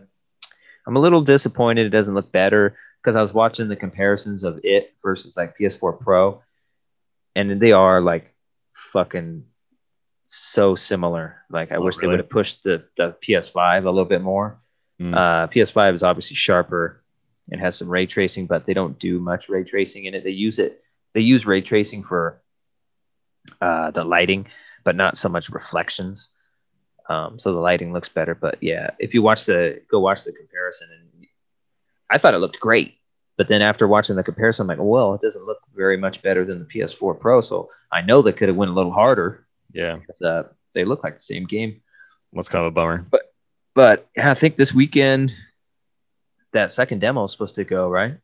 [0.87, 4.59] i'm a little disappointed it doesn't look better because i was watching the comparisons of
[4.63, 6.41] it versus like ps4 pro
[7.35, 8.33] and they are like
[8.73, 9.43] fucking
[10.25, 11.37] so similar.
[11.49, 14.59] Like I Oh, wish they would have pushed the, the PS5 a little bit more.
[15.01, 15.15] Mm.
[15.15, 17.03] Uh, PS5 is obviously sharper
[17.51, 20.23] and has some ray tracing, but they don't do much ray tracing in it.
[20.23, 20.81] They use it.
[21.13, 22.41] They use ray tracing for
[23.61, 24.47] uh, the lighting,
[24.83, 26.29] but not so much reflections.
[27.09, 28.33] Um, so the lighting looks better.
[28.35, 31.27] But yeah, if you watch the go watch the comparison, and
[32.09, 32.95] I thought it looked great.
[33.37, 36.45] But then after watching the comparison, I'm like, well, it doesn't look very much better
[36.45, 37.41] than the PS4 Pro.
[37.41, 39.45] So I know they could have went a little harder.
[39.73, 40.43] yeah, Uh,
[40.73, 41.81] they look like the same game.
[42.31, 43.07] that's kind of a bummer.
[43.75, 45.31] But yeah, I think this weekend
[46.51, 48.17] that second demo is supposed to go right.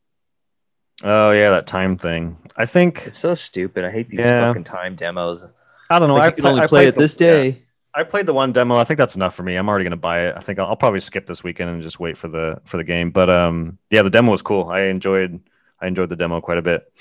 [1.03, 2.37] Oh yeah, that time thing.
[2.55, 3.85] I think It's so stupid.
[3.85, 4.47] I hate these Yeah.
[4.49, 5.45] fucking time demos.
[5.89, 6.15] I don't know.
[6.15, 7.53] like I you can pla- only I play it this yeah.
[7.93, 8.77] I played the one demo.
[8.77, 9.55] I think that's enough for me.
[9.55, 10.35] I'm already gonna buy it.
[10.37, 12.83] I think I'll, I'll probably skip this weekend and just wait for the for the
[12.83, 13.09] game.
[13.11, 14.69] But um, yeah, the demo was cool.
[14.69, 15.39] I enjoyed
[15.81, 16.91] I enjoyed the demo quite a bit.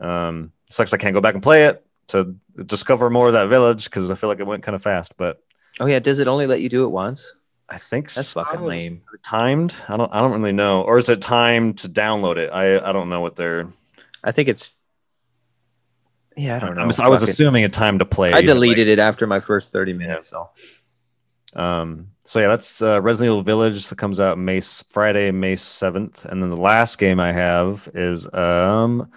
[0.00, 2.34] Um, sucks I can't go back and play it to
[2.66, 5.16] discover more of that village because I feel like it went kind of fast.
[5.16, 5.42] But
[5.80, 7.34] Oh yeah, does it only let you do it once?
[7.68, 8.44] I think That's so.
[8.44, 9.02] fucking lame.
[9.22, 9.74] Timed?
[9.88, 10.12] I don't.
[10.12, 10.82] I don't really know.
[10.82, 12.50] Or is it timed to download it?
[12.50, 13.68] I I don't know what they're.
[14.24, 14.72] I think it's.
[16.38, 16.82] Yeah, I don't know.
[16.82, 18.28] I was assuming a time to play.
[18.28, 20.28] I know, like- deleted it after my first thirty minutes.
[20.28, 20.50] So
[21.54, 26.24] Um, so yeah, that's uh, Resident Evil Village that comes out May Friday, May seventh,
[26.26, 29.10] and then the last game I have is um,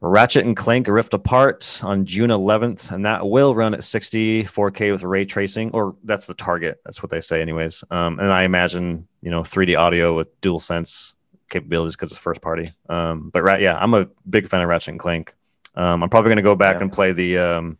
[0.00, 4.90] Ratchet and Clank Rift Apart on June 11th, and that will run at 60 4K
[4.92, 6.80] with ray tracing, or that's the target.
[6.84, 7.84] That's what they say, anyways.
[7.90, 11.12] Um, and I imagine you know 3D audio with DualSense
[11.50, 12.72] capabilities because it's first party.
[12.88, 15.34] Um, but right, yeah, I'm a big fan of Ratchet and Clank.
[15.74, 16.82] Um, I'm probably going to go back Yeah.
[16.82, 17.78] and play the um,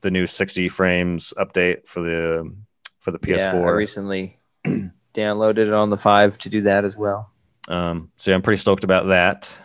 [0.00, 2.52] the new 60 frames update for the
[3.00, 3.38] for the PS4.
[3.38, 4.38] yeah, I recently
[5.14, 7.30] downloaded it on the five to do that as well.
[7.68, 9.58] Um, so yeah, I'm pretty stoked about that.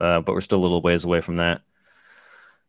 [0.00, 1.62] Uh, but we're still a little ways away from that.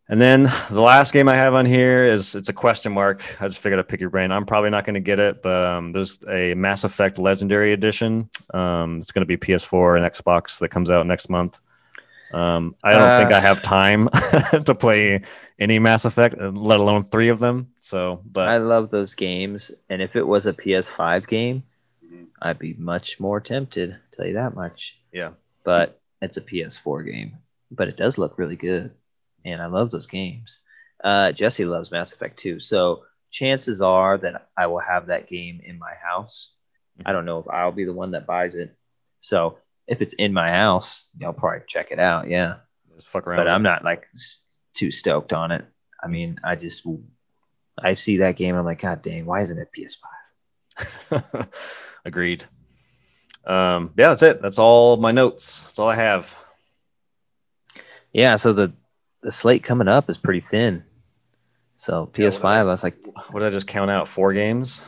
[0.07, 3.21] And then the last game I have on here is it's a question mark.
[3.39, 4.31] I just figured I'd pick your brain.
[4.31, 8.27] I'm probably not going to get it, but um, there's a Mass Effect Legendary Edition.
[8.51, 11.59] Um, it's going to be PS4 and Xbox that comes out next month.
[12.31, 13.35] Um, I don't think Uh.
[13.37, 14.07] I have time
[14.65, 15.21] to play
[15.59, 17.69] any Mass Effect, uh, let alone three of them.
[17.79, 21.63] So, but I love those games, and if it was a PS5 game,
[22.05, 22.27] Mhm.
[22.41, 23.97] I'd be much more tempted.
[24.11, 24.99] Tell you that much.
[25.11, 25.31] yeah,
[25.63, 27.37] But it's a PS4 game,
[27.71, 28.91] but it does look really good,
[29.45, 30.59] and I love those games.
[31.03, 35.61] Uh, Jesse loves Mass Effect too, so chances are that I will have that game
[35.63, 36.51] in my house.
[37.05, 38.75] I don't know if I'll be the one that buys it.
[39.21, 39.57] So
[39.89, 42.27] if it's in my house, I'll probably check it out.
[42.29, 42.57] Yeah,
[42.95, 43.37] just fuck around.
[43.37, 44.05] but I'm not like
[44.73, 45.65] too stoked on it.
[46.01, 46.85] I mean, I just
[47.81, 51.47] I see that game, I'm like, God dang, why isn't it PS5?
[52.05, 52.45] Agreed.
[53.45, 54.41] Um, yeah, that's it.
[54.41, 55.63] That's all my notes.
[55.65, 56.35] That's all I have.
[58.13, 58.73] Yeah, so the
[59.21, 60.83] the slate coming up is pretty thin.
[61.77, 62.67] So Yeah, PS5, I else?
[62.67, 62.97] was like,
[63.31, 64.07] What did I just count out?
[64.07, 64.81] Four games.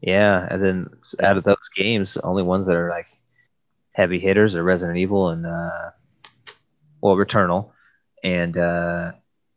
[0.00, 0.86] yeah, and then
[1.20, 3.06] out of those games, the only ones that are like
[3.92, 5.90] heavy hitters are Resident Evil and uh,
[7.00, 7.70] well, Returnal
[8.22, 9.12] and uh,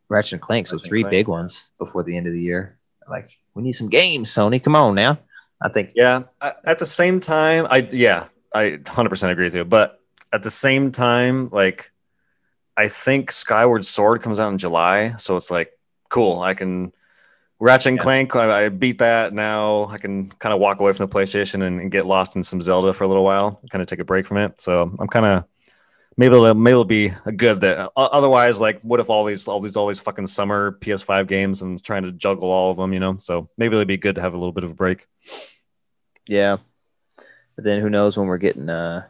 [0.09, 0.67] Ratchet and Clank.
[0.67, 2.77] So Ratchet three Clank, big ones before the end of the year.
[3.09, 4.63] Like, we need some games, Sony.
[4.63, 5.19] Come on now.
[5.61, 6.23] I think Yeah.
[6.41, 9.65] I, at the same time, I yeah, I 100% agree with you.
[9.65, 9.99] But
[10.31, 11.91] at the same time, like,
[12.75, 15.71] I think Skyward Sword comes out in July, so it's like
[16.09, 16.41] cool.
[16.41, 16.91] I can
[17.63, 18.03] Ratchet and Yeah.
[18.03, 18.35] Clank.
[18.35, 19.33] I, I beat that.
[19.33, 22.43] Now I can kind of walk away from the PlayStation and, and get lost in
[22.43, 23.61] some Zelda for a little while.
[23.71, 24.59] Kind of take a break from it.
[24.59, 25.45] So I'm kind of
[26.17, 27.89] maybe it'll, maybe it'll be a good that.
[27.95, 31.81] Otherwise, like, what if all these all these all these fucking summer PS5 games and
[31.81, 33.15] trying to juggle all of them, you know?
[33.19, 35.07] So maybe it'll be good to have a little bit of a break.
[36.27, 36.57] yeah.
[37.55, 39.05] But then who knows when we're getting uh,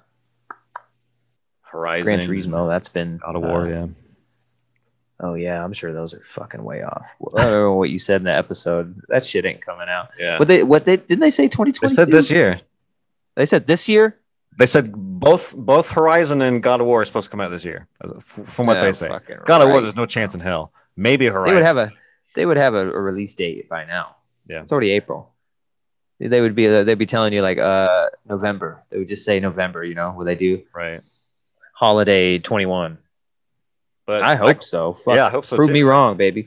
[1.61, 2.69] Horizon, Gran Turismo?
[2.69, 3.87] That's been God of War, uh, yeah.
[5.23, 7.07] Oh yeah, I'm sure those are fucking way off.
[7.37, 9.01] I don't know what you said in the episode.
[9.07, 10.09] That shit ain't coming out.
[10.19, 10.37] Yeah.
[10.37, 11.87] What they what they didn't they say 2022?
[11.87, 12.59] They said this year.
[13.35, 14.19] They said this year.
[14.59, 17.63] They said both both Horizon and God of War are supposed to come out this
[17.63, 17.87] year,
[18.21, 19.07] from what Yeah, they say.
[19.07, 20.73] fucking God of War, there's no chance in hell.
[20.97, 21.47] Maybe Horizon.
[21.47, 21.91] They would have a
[22.35, 24.17] they would have a, a release date by now.
[24.47, 24.61] Yeah.
[24.63, 25.31] it's already April.
[26.19, 28.83] They would be they'd be telling you like uh November.
[28.89, 29.85] They would just say November.
[29.85, 30.63] You know what they do?
[30.75, 31.01] right.
[31.73, 32.97] Holiday 21.
[34.05, 34.93] But I hope so.
[34.93, 35.15] Fuck.
[35.15, 35.73] yeah, I hope so Prove too.
[35.73, 36.45] me wrong, baby.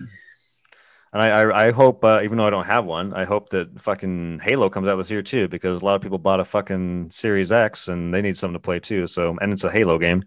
[1.12, 3.80] And I, I, I hope, uh, even though I don't have one, I hope that
[3.80, 7.10] fucking Halo comes out this year too, because a lot of people bought a fucking
[7.10, 9.06] Series X and they need something to play too.
[9.06, 10.24] So, and it's a Halo game.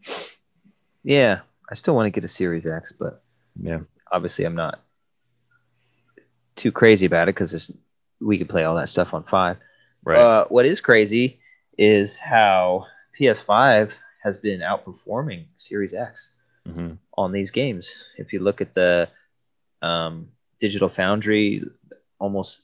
[1.04, 3.22] Yeah, I still want to get a Series X, but
[3.62, 3.80] Yeah.
[4.12, 4.80] obviously I'm not
[6.56, 7.72] too crazy about it because
[8.20, 9.58] we could play all that stuff on five.
[10.04, 10.18] Right.
[10.20, 11.40] Uh, what is crazy
[11.78, 12.88] is how
[13.20, 13.92] PS5
[14.24, 16.34] has been outperforming Series X
[16.66, 17.86] hmm on these games.
[18.18, 19.10] If you look at the
[19.82, 21.62] um, Digital Foundry,
[22.18, 22.62] almost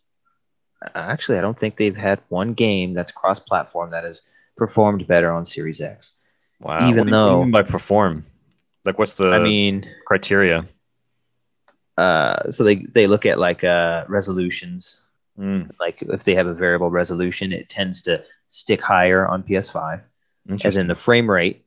[0.95, 4.22] actually, I don't think they've had one game that's cross-platform that has
[4.58, 6.14] performed better on Series X.
[6.62, 6.88] Wow.
[6.89, 8.26] Even what do do you though- mean by perform,
[8.86, 9.76] like what's the I mean,
[10.08, 10.66] criteria?
[11.97, 15.01] uh, so they they look at like uh, resolutions.
[15.39, 20.01] Mm, Like if they have a variable resolution, it tends to stick higher on PS5.
[20.64, 21.66] as in the frame rate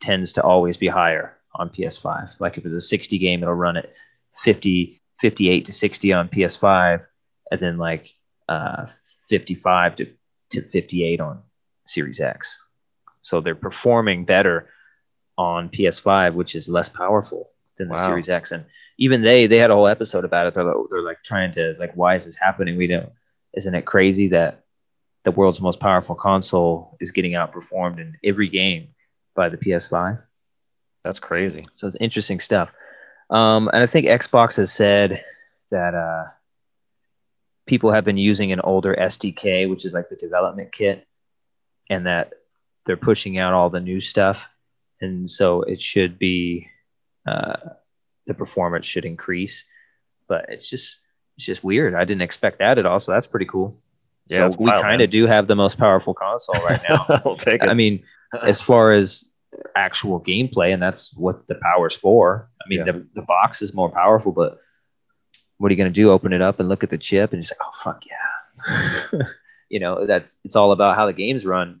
[0.00, 2.30] tends to always be higher on PS5.
[2.38, 3.90] Like if it's a 60 game, it'll run at
[4.38, 7.04] 50, 58 to 60 on PS5,
[7.50, 8.12] and then like
[8.48, 8.86] uh,
[9.28, 10.06] 55 to,
[10.50, 11.42] to 58 on
[11.86, 12.62] Series X.
[13.22, 14.68] So they're performing better
[15.36, 18.06] on PS5, which is less powerful than the Wow.
[18.06, 18.52] Series X.
[18.52, 18.64] And
[18.98, 20.54] even they, they had a whole episode about it.
[20.54, 22.76] They're, like- they're like trying to like, why is this happening?
[22.76, 23.10] We don't.
[23.54, 24.64] Isn't it crazy that
[25.24, 28.88] the world's most powerful console is getting outperformed in every game
[29.34, 30.22] by the PS5.
[31.02, 31.66] That's crazy.
[31.74, 32.70] So it's interesting stuff.
[33.30, 35.24] Um, and I think Xbox has said
[35.70, 36.30] that uh,
[37.66, 41.06] people have been using an older SDK, which is like the development kit,
[41.88, 42.32] and that
[42.86, 44.48] they're pushing out all the new stuff.
[45.00, 46.68] And so it should be
[47.26, 47.56] uh,
[48.26, 49.64] the performance should increase.
[50.28, 50.98] But it's just
[51.36, 51.94] it's just weird.
[51.94, 53.00] I didn't expect that at all.
[53.00, 53.80] So that's pretty cool.
[54.28, 57.04] Yeah, so we kind of do have the most powerful console right now.
[57.24, 57.68] I'll take it.
[57.68, 58.04] I mean,
[58.42, 59.24] as far as
[59.74, 62.48] actual gameplay, and that's what the power's for.
[62.64, 62.92] I mean, Yeah.
[62.92, 64.58] the, the box is more powerful, but
[65.58, 66.10] what are you going to do?
[66.10, 69.22] Open it up and look at the chip, and just like, oh fuck yeah,
[69.68, 71.80] you know, that's it's all about how the games run.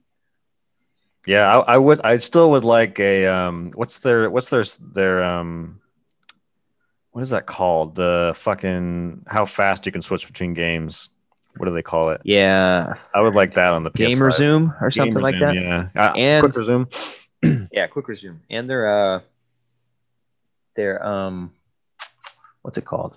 [1.26, 2.00] yeah, I, I would.
[2.02, 3.70] I still would like a um.
[3.74, 5.80] What's their What's their their um.
[7.12, 7.94] What is that called?
[7.96, 11.08] The fucking how fast you can switch between games.
[11.56, 12.20] What do they call it?
[12.24, 13.94] Yeah, I would like that on the PS5.
[14.08, 15.54] game resume or something like that.
[15.56, 16.86] Yeah, uh, And- quick resume.
[17.72, 19.20] Yeah, quick resume, and their uh,
[20.76, 21.52] their um,
[22.62, 23.16] what's it called?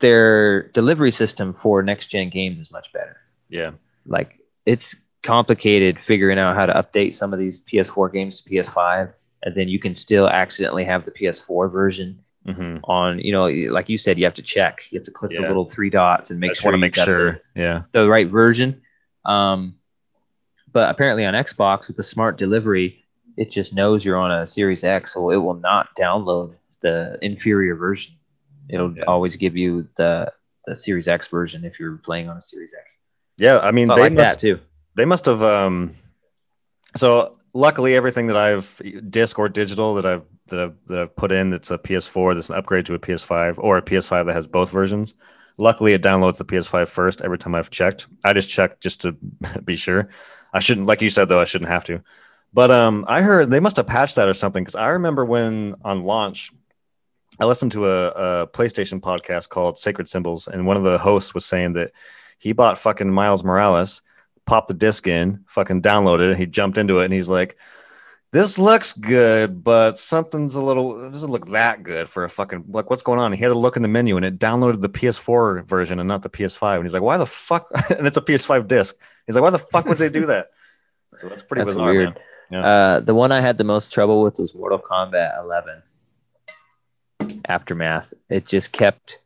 [0.00, 3.16] Their delivery system for next gen games is much better.
[3.48, 3.72] Yeah,
[4.06, 9.12] like it's complicated figuring out how to update some of these PS4 games to PS5,
[9.42, 13.18] and then you can still accidentally have the PS4 version hmm on.
[13.18, 14.82] You know, like you said, you have to check.
[14.90, 16.80] You have to click the little three dots and I make just sure want to
[16.80, 17.40] make sure.
[17.54, 18.82] yeah, the right version.
[19.24, 19.76] Um,
[20.74, 23.02] but apparently on Xbox with the smart delivery,
[23.38, 27.74] it just knows you're on a Series X, so it will not download the inferior
[27.74, 28.14] version.
[28.68, 29.04] It'll Yeah.
[29.08, 30.30] always give you the
[30.66, 32.86] the Series X version if you're playing on a Series X.
[33.38, 33.58] yeah.
[33.58, 34.60] I mean, they like must that too.
[34.94, 35.92] they must have um
[36.96, 41.32] so luckily everything that i've disc or digital that i've that i've that i've put
[41.32, 44.46] in that's a ps4 that's an upgrade to a ps5 or a ps5 that has
[44.46, 45.14] both versions
[45.58, 49.12] luckily it downloads the ps5 first every time i've checked i just checked just to
[49.64, 50.08] be sure
[50.54, 52.02] i shouldn't like you said though i shouldn't have to
[52.54, 55.74] but um i heard they must have patched that or something because i remember when
[55.84, 56.50] on launch
[57.38, 61.34] i listened to a, a playstation podcast called sacred symbols and one of the hosts
[61.34, 61.92] was saying that
[62.38, 64.00] he bought fucking miles morales
[64.46, 66.36] popped the disc in, fucking downloaded it.
[66.36, 67.56] He jumped into it and he's like,
[68.34, 72.64] this looks good, but something's a little it doesn't look that good for a fucking
[72.66, 73.32] like what's going on?
[73.32, 76.22] He had to look in the menu and it downloaded the PS4 version and not
[76.22, 76.74] the PS5.
[76.74, 77.68] And he's like, why the fuck?
[77.90, 78.96] and it's a PS5 disc.
[79.28, 80.50] He's like, why the fuck would they do that?
[81.16, 81.92] So that's pretty That's bizarre.
[81.92, 82.20] weird.
[82.50, 82.66] Yeah.
[82.66, 85.80] Uh, the one I had the most trouble with was Mortal Kombat 11
[87.46, 88.12] Aftermath.
[88.28, 89.20] It just kept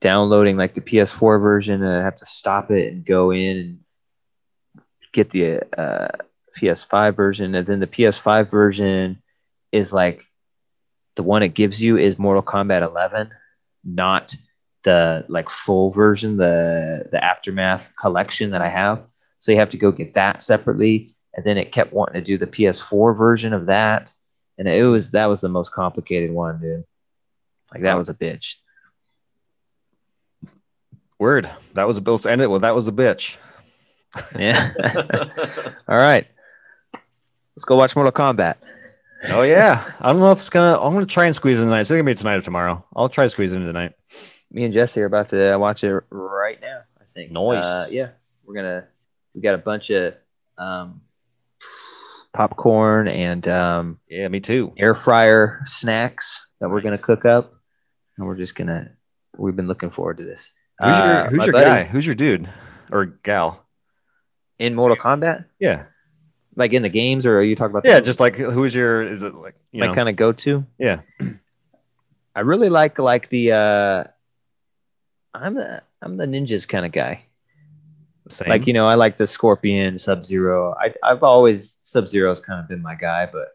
[0.00, 3.78] downloading like the PS4 version, and I have to stop it and go in and
[5.12, 6.08] get the uh,
[6.56, 9.22] PS5 version, and then the PS5 version
[9.72, 10.22] is like
[11.16, 13.30] the one it gives you is Mortal Kombat 11,
[13.84, 14.34] not
[14.84, 19.04] the like full version, the the Aftermath collection that I have.
[19.40, 22.36] So you have to go get that separately and then it kept wanting to do
[22.36, 24.12] the PS4 version of that,
[24.58, 26.84] and it was that was the most complicated one, dude.
[27.72, 28.56] Like that was a bitch.
[31.16, 31.48] Word.
[31.74, 32.50] That was a let's end it.
[32.50, 33.36] Well, that was a bitch.
[34.36, 34.72] Yeah.
[35.88, 36.26] All right,
[37.58, 38.54] let's go watch Mortal Kombat.
[39.30, 39.82] oh yeah.
[40.00, 41.80] I don't know if it's gonna I'm gonna try and squeeze it tonight.
[41.80, 42.84] It's gonna be tonight or tomorrow.
[42.94, 43.94] I'll try to squeeze in tonight.
[44.52, 46.82] Me and Jesse are about to watch it right now.
[47.00, 47.32] I think.
[47.32, 47.64] Noise.
[47.64, 48.10] Uh, yeah,
[48.44, 48.86] we're gonna.
[49.34, 50.14] We got a bunch of
[50.56, 51.00] um,
[52.32, 54.72] popcorn and um, Yeah, me too.
[54.76, 57.54] air fryer snacks that we're gonna cook up,
[58.16, 58.92] and we're just gonna.
[59.36, 60.52] We've been looking forward to this.
[60.78, 61.84] Who's your Uh, who's your buddy guy?
[61.84, 62.48] Who's your dude
[62.92, 63.64] or gal?
[64.60, 65.44] in Mortal Kombat?
[65.60, 65.84] Yeah.
[66.58, 67.86] Like in the games, or are you talking about?
[67.86, 70.66] Yeah, just like who's your is it like you my kind of go to.
[70.76, 71.00] yeah
[72.34, 73.52] I really like like the.
[73.52, 74.04] uh
[75.34, 77.24] I'm the I'm the ninjas kind of guy.
[78.28, 78.48] Same.
[78.50, 80.74] Like you know, I like the Scorpion, Sub Zero.
[80.78, 83.48] I I've always Sub Zero's kind of been my guy, but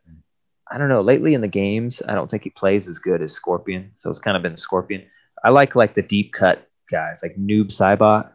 [0.72, 1.02] I don't know.
[1.02, 3.92] Lately in the games, I don't think he plays as good as Scorpion.
[3.98, 5.04] So it's kind of been Scorpion.
[5.44, 8.32] I like like the deep cut guys, like Noob Saibot.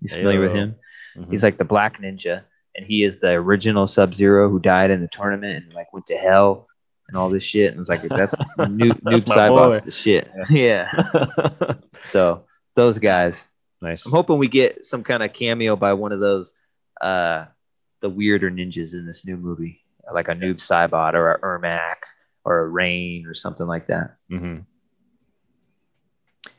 [0.00, 0.56] You familiar with Ayo.
[0.56, 0.74] him?
[1.16, 1.30] Mhm.
[1.30, 2.42] He's like the Black Ninja,
[2.74, 6.06] and he is the original Sub Zero who died in the tournament and like went
[6.06, 6.68] to hell
[7.08, 7.72] and all this shit.
[7.72, 10.30] And it's like that's Noob, That's Noob Saibot's the shit.
[10.50, 10.90] Yeah.
[12.10, 12.44] So
[12.74, 13.44] those guys.
[13.80, 14.06] nice.
[14.06, 16.54] I'm hoping we get some kind of cameo by one of those
[17.00, 17.46] uh
[18.00, 19.80] the weirder ninjas in this new movie,
[20.12, 21.96] like a Noob Saibot or a Ermac
[22.44, 24.16] or a Rain or something like that.
[24.30, 24.60] Mm-hmm.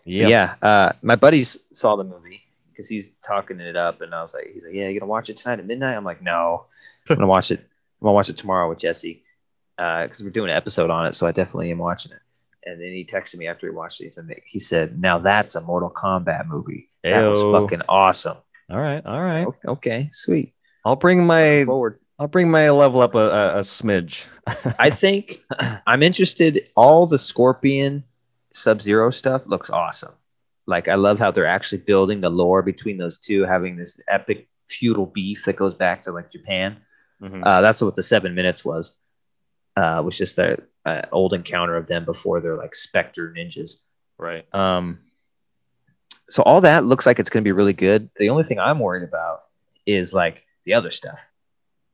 [0.05, 0.27] Yeah.
[0.27, 0.27] Yeah.
[0.27, 0.55] Yeah.
[0.61, 2.42] Uh, my buddies saw the movie
[2.73, 5.29] because he's talking it up, and I was like, he's like, yeah, you gonna watch
[5.29, 5.95] it tonight at midnight?
[5.95, 6.65] I'm like, no,
[7.09, 7.59] I'm gonna watch it.
[7.59, 9.23] I'm gonna watch it tomorrow with Jesse
[9.77, 12.19] uh, because we're doing an episode on it, so I definitely am watching it.
[12.65, 15.61] And then he texted me after he watched these, and he said, "Now that's a
[15.61, 16.89] Mortal Kombat movie.
[17.03, 18.37] That was fucking awesome."
[18.69, 19.05] All right.
[19.05, 19.45] All right.
[19.45, 20.53] O- Okay, sweet.
[20.85, 21.99] I'll bring my Forward.
[22.19, 24.27] I'll bring my level up a, a, a smidge.
[24.79, 25.43] I think
[25.87, 26.69] I'm interested.
[26.75, 28.03] All the Scorpion
[28.53, 30.13] Sub Zero stuff looks awesome.
[30.65, 34.47] Like I love how they're actually building the lore between those two, having this epic
[34.67, 36.77] feudal beef that goes back to like Japan.
[37.21, 37.41] Mhm.
[37.45, 38.97] Uh, that's what the seven minutes was.
[39.75, 43.77] Uh, was just the uh, old encounter of them before they're like specter ninjas.
[44.17, 44.45] right.
[44.53, 44.99] Um,
[46.29, 48.09] so all that looks like it's going to be really good.
[48.17, 49.43] The only thing I'm worried about
[49.85, 51.19] is like the other stuff.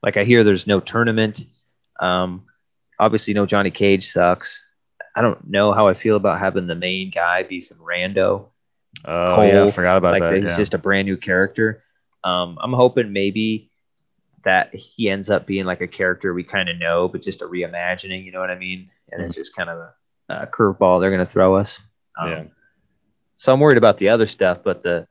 [0.04, 1.42] Like I hear there's no tournament.
[2.00, 2.46] Um,
[3.00, 4.64] obviously, no Johnny Cage sucks.
[5.16, 8.48] I don't know how I feel about having the main guy be some rando.
[9.06, 10.36] Oh yeah, I forgot about like that.
[10.36, 10.58] he's yeah.
[10.58, 11.84] just a brand new character.
[12.24, 13.72] Um, I'm hoping maybe
[14.44, 17.46] that he ends up being like a character we kind of know, but just a
[17.46, 18.26] reimagining.
[18.26, 18.90] You know what I mean?
[19.12, 19.94] And it's just kind of a,
[20.30, 21.80] a curveball they're going to throw us.
[22.18, 22.44] Um, Yeah.
[23.36, 25.08] So I'm worried about the other stuff, but the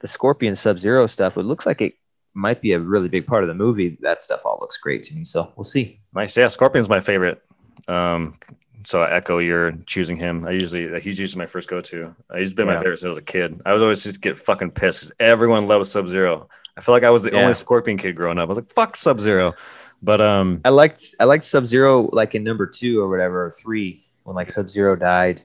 [0.00, 1.94] the Scorpion Sub Zero stuff, it looks like it
[2.34, 3.98] might be a really big part of the movie.
[4.00, 5.24] That stuff all looks great to me.
[5.24, 6.00] So we'll see.
[6.14, 6.36] Nice.
[6.36, 7.42] Yeah, Scorpion's my favorite.
[7.86, 8.38] Um,
[8.84, 10.46] so I echo your choosing him.
[10.46, 12.14] I usually he's usually my first go to.
[12.36, 13.60] He's been my favorite since I was a kid.
[13.66, 16.48] I was always just get fucking pissed because everyone loves Sub Zero.
[16.76, 17.42] I feel like I was the Yeah.
[17.42, 18.44] only Scorpion kid growing up.
[18.44, 19.54] I was like, fuck Sub Zero.
[20.02, 23.50] But um, I liked I liked Sub Zero like in number two or whatever or
[23.52, 25.42] three when like Sub Zero died,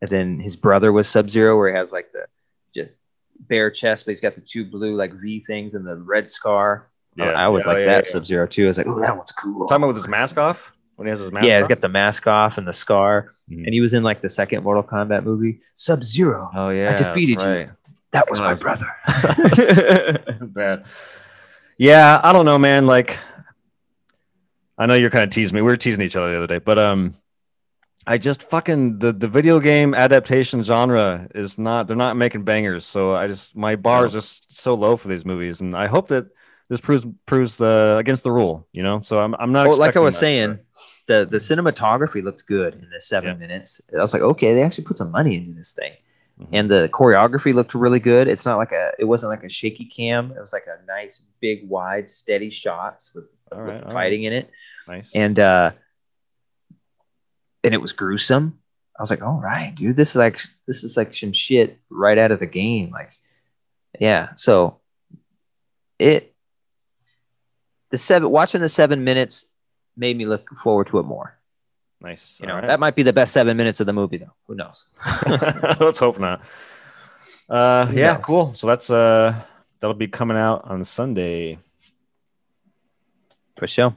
[0.00, 2.26] and then his brother was Sub Zero where he has like the
[2.74, 2.98] just
[3.40, 6.88] bare chest, but he's got the two blue like V things and the red scar.
[7.16, 8.10] yeah, I always yeah, like yeah, that yeah.
[8.12, 8.64] Sub Zero too.
[8.64, 9.66] I was like, oh, that one's cool.
[9.66, 11.46] Talking about with his mask off when he has his mask.
[11.46, 11.68] yeah, he's off?
[11.70, 13.64] got the mask off and the scar, Mhm.
[13.64, 16.50] and he was in like the second Mortal Kombat movie, Sub Zero.
[16.54, 17.76] Oh yeah, I defeated that's you.
[18.12, 18.86] That was my brother.
[20.46, 20.84] Bad.
[21.78, 22.86] Yeah, I don't know, man.
[22.86, 23.18] Like,
[24.78, 25.62] I know you're kind of teasing me.
[25.62, 27.14] We were teasing each other the other day, but um,
[28.06, 31.86] I just fucking the the video game adaptation genre is not.
[31.88, 32.84] They're not making bangers.
[32.84, 36.08] So I just my bar is just so low for these movies, and I hope
[36.08, 36.26] that
[36.68, 38.66] this proves proves the against the rule.
[38.72, 39.66] You know, so I'm I'm not.
[39.68, 40.58] well, like I was saying,
[41.06, 43.36] the the cinematography looked good in the seven Yeah.
[43.36, 43.80] minutes.
[43.96, 45.92] I was like, okay, they actually put some money into this thing.
[46.40, 46.48] Mhm.
[46.52, 48.26] and the choreography looked really good.
[48.26, 50.30] It's not like a, it wasn't like a shaky cam.
[50.32, 54.50] It was like a nice, big, wide, steady shots with, right, fighting in it,
[54.88, 55.14] nice.
[55.14, 55.72] and uh,
[57.64, 58.58] and it was gruesome.
[58.98, 62.16] I was like, all right, dude, this is like this is like some shit right
[62.18, 62.90] out of the game.
[62.90, 63.10] Like,
[64.00, 64.30] yeah.
[64.36, 64.80] So
[65.98, 66.31] it
[67.92, 69.46] the seven watching the seven minutes
[69.96, 71.38] made me look forward to it more.
[72.00, 72.40] nice.
[72.40, 72.66] You know, right.
[72.66, 74.32] that might be the best seven minutes of the movie, though.
[74.48, 74.88] Who knows?
[75.78, 76.42] Let's hope not.
[77.48, 78.54] Uh, Who yeah, cool.
[78.54, 79.34] So that's uh,
[79.78, 81.58] that'll be coming out on Sunday.
[83.56, 83.84] For sure.
[83.84, 83.94] All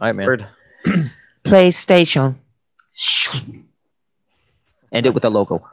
[0.00, 0.26] right, man.
[0.26, 0.46] Word.
[1.44, 2.36] PlayStation.
[4.92, 5.68] End it with a logo.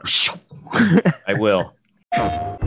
[1.26, 1.72] I will.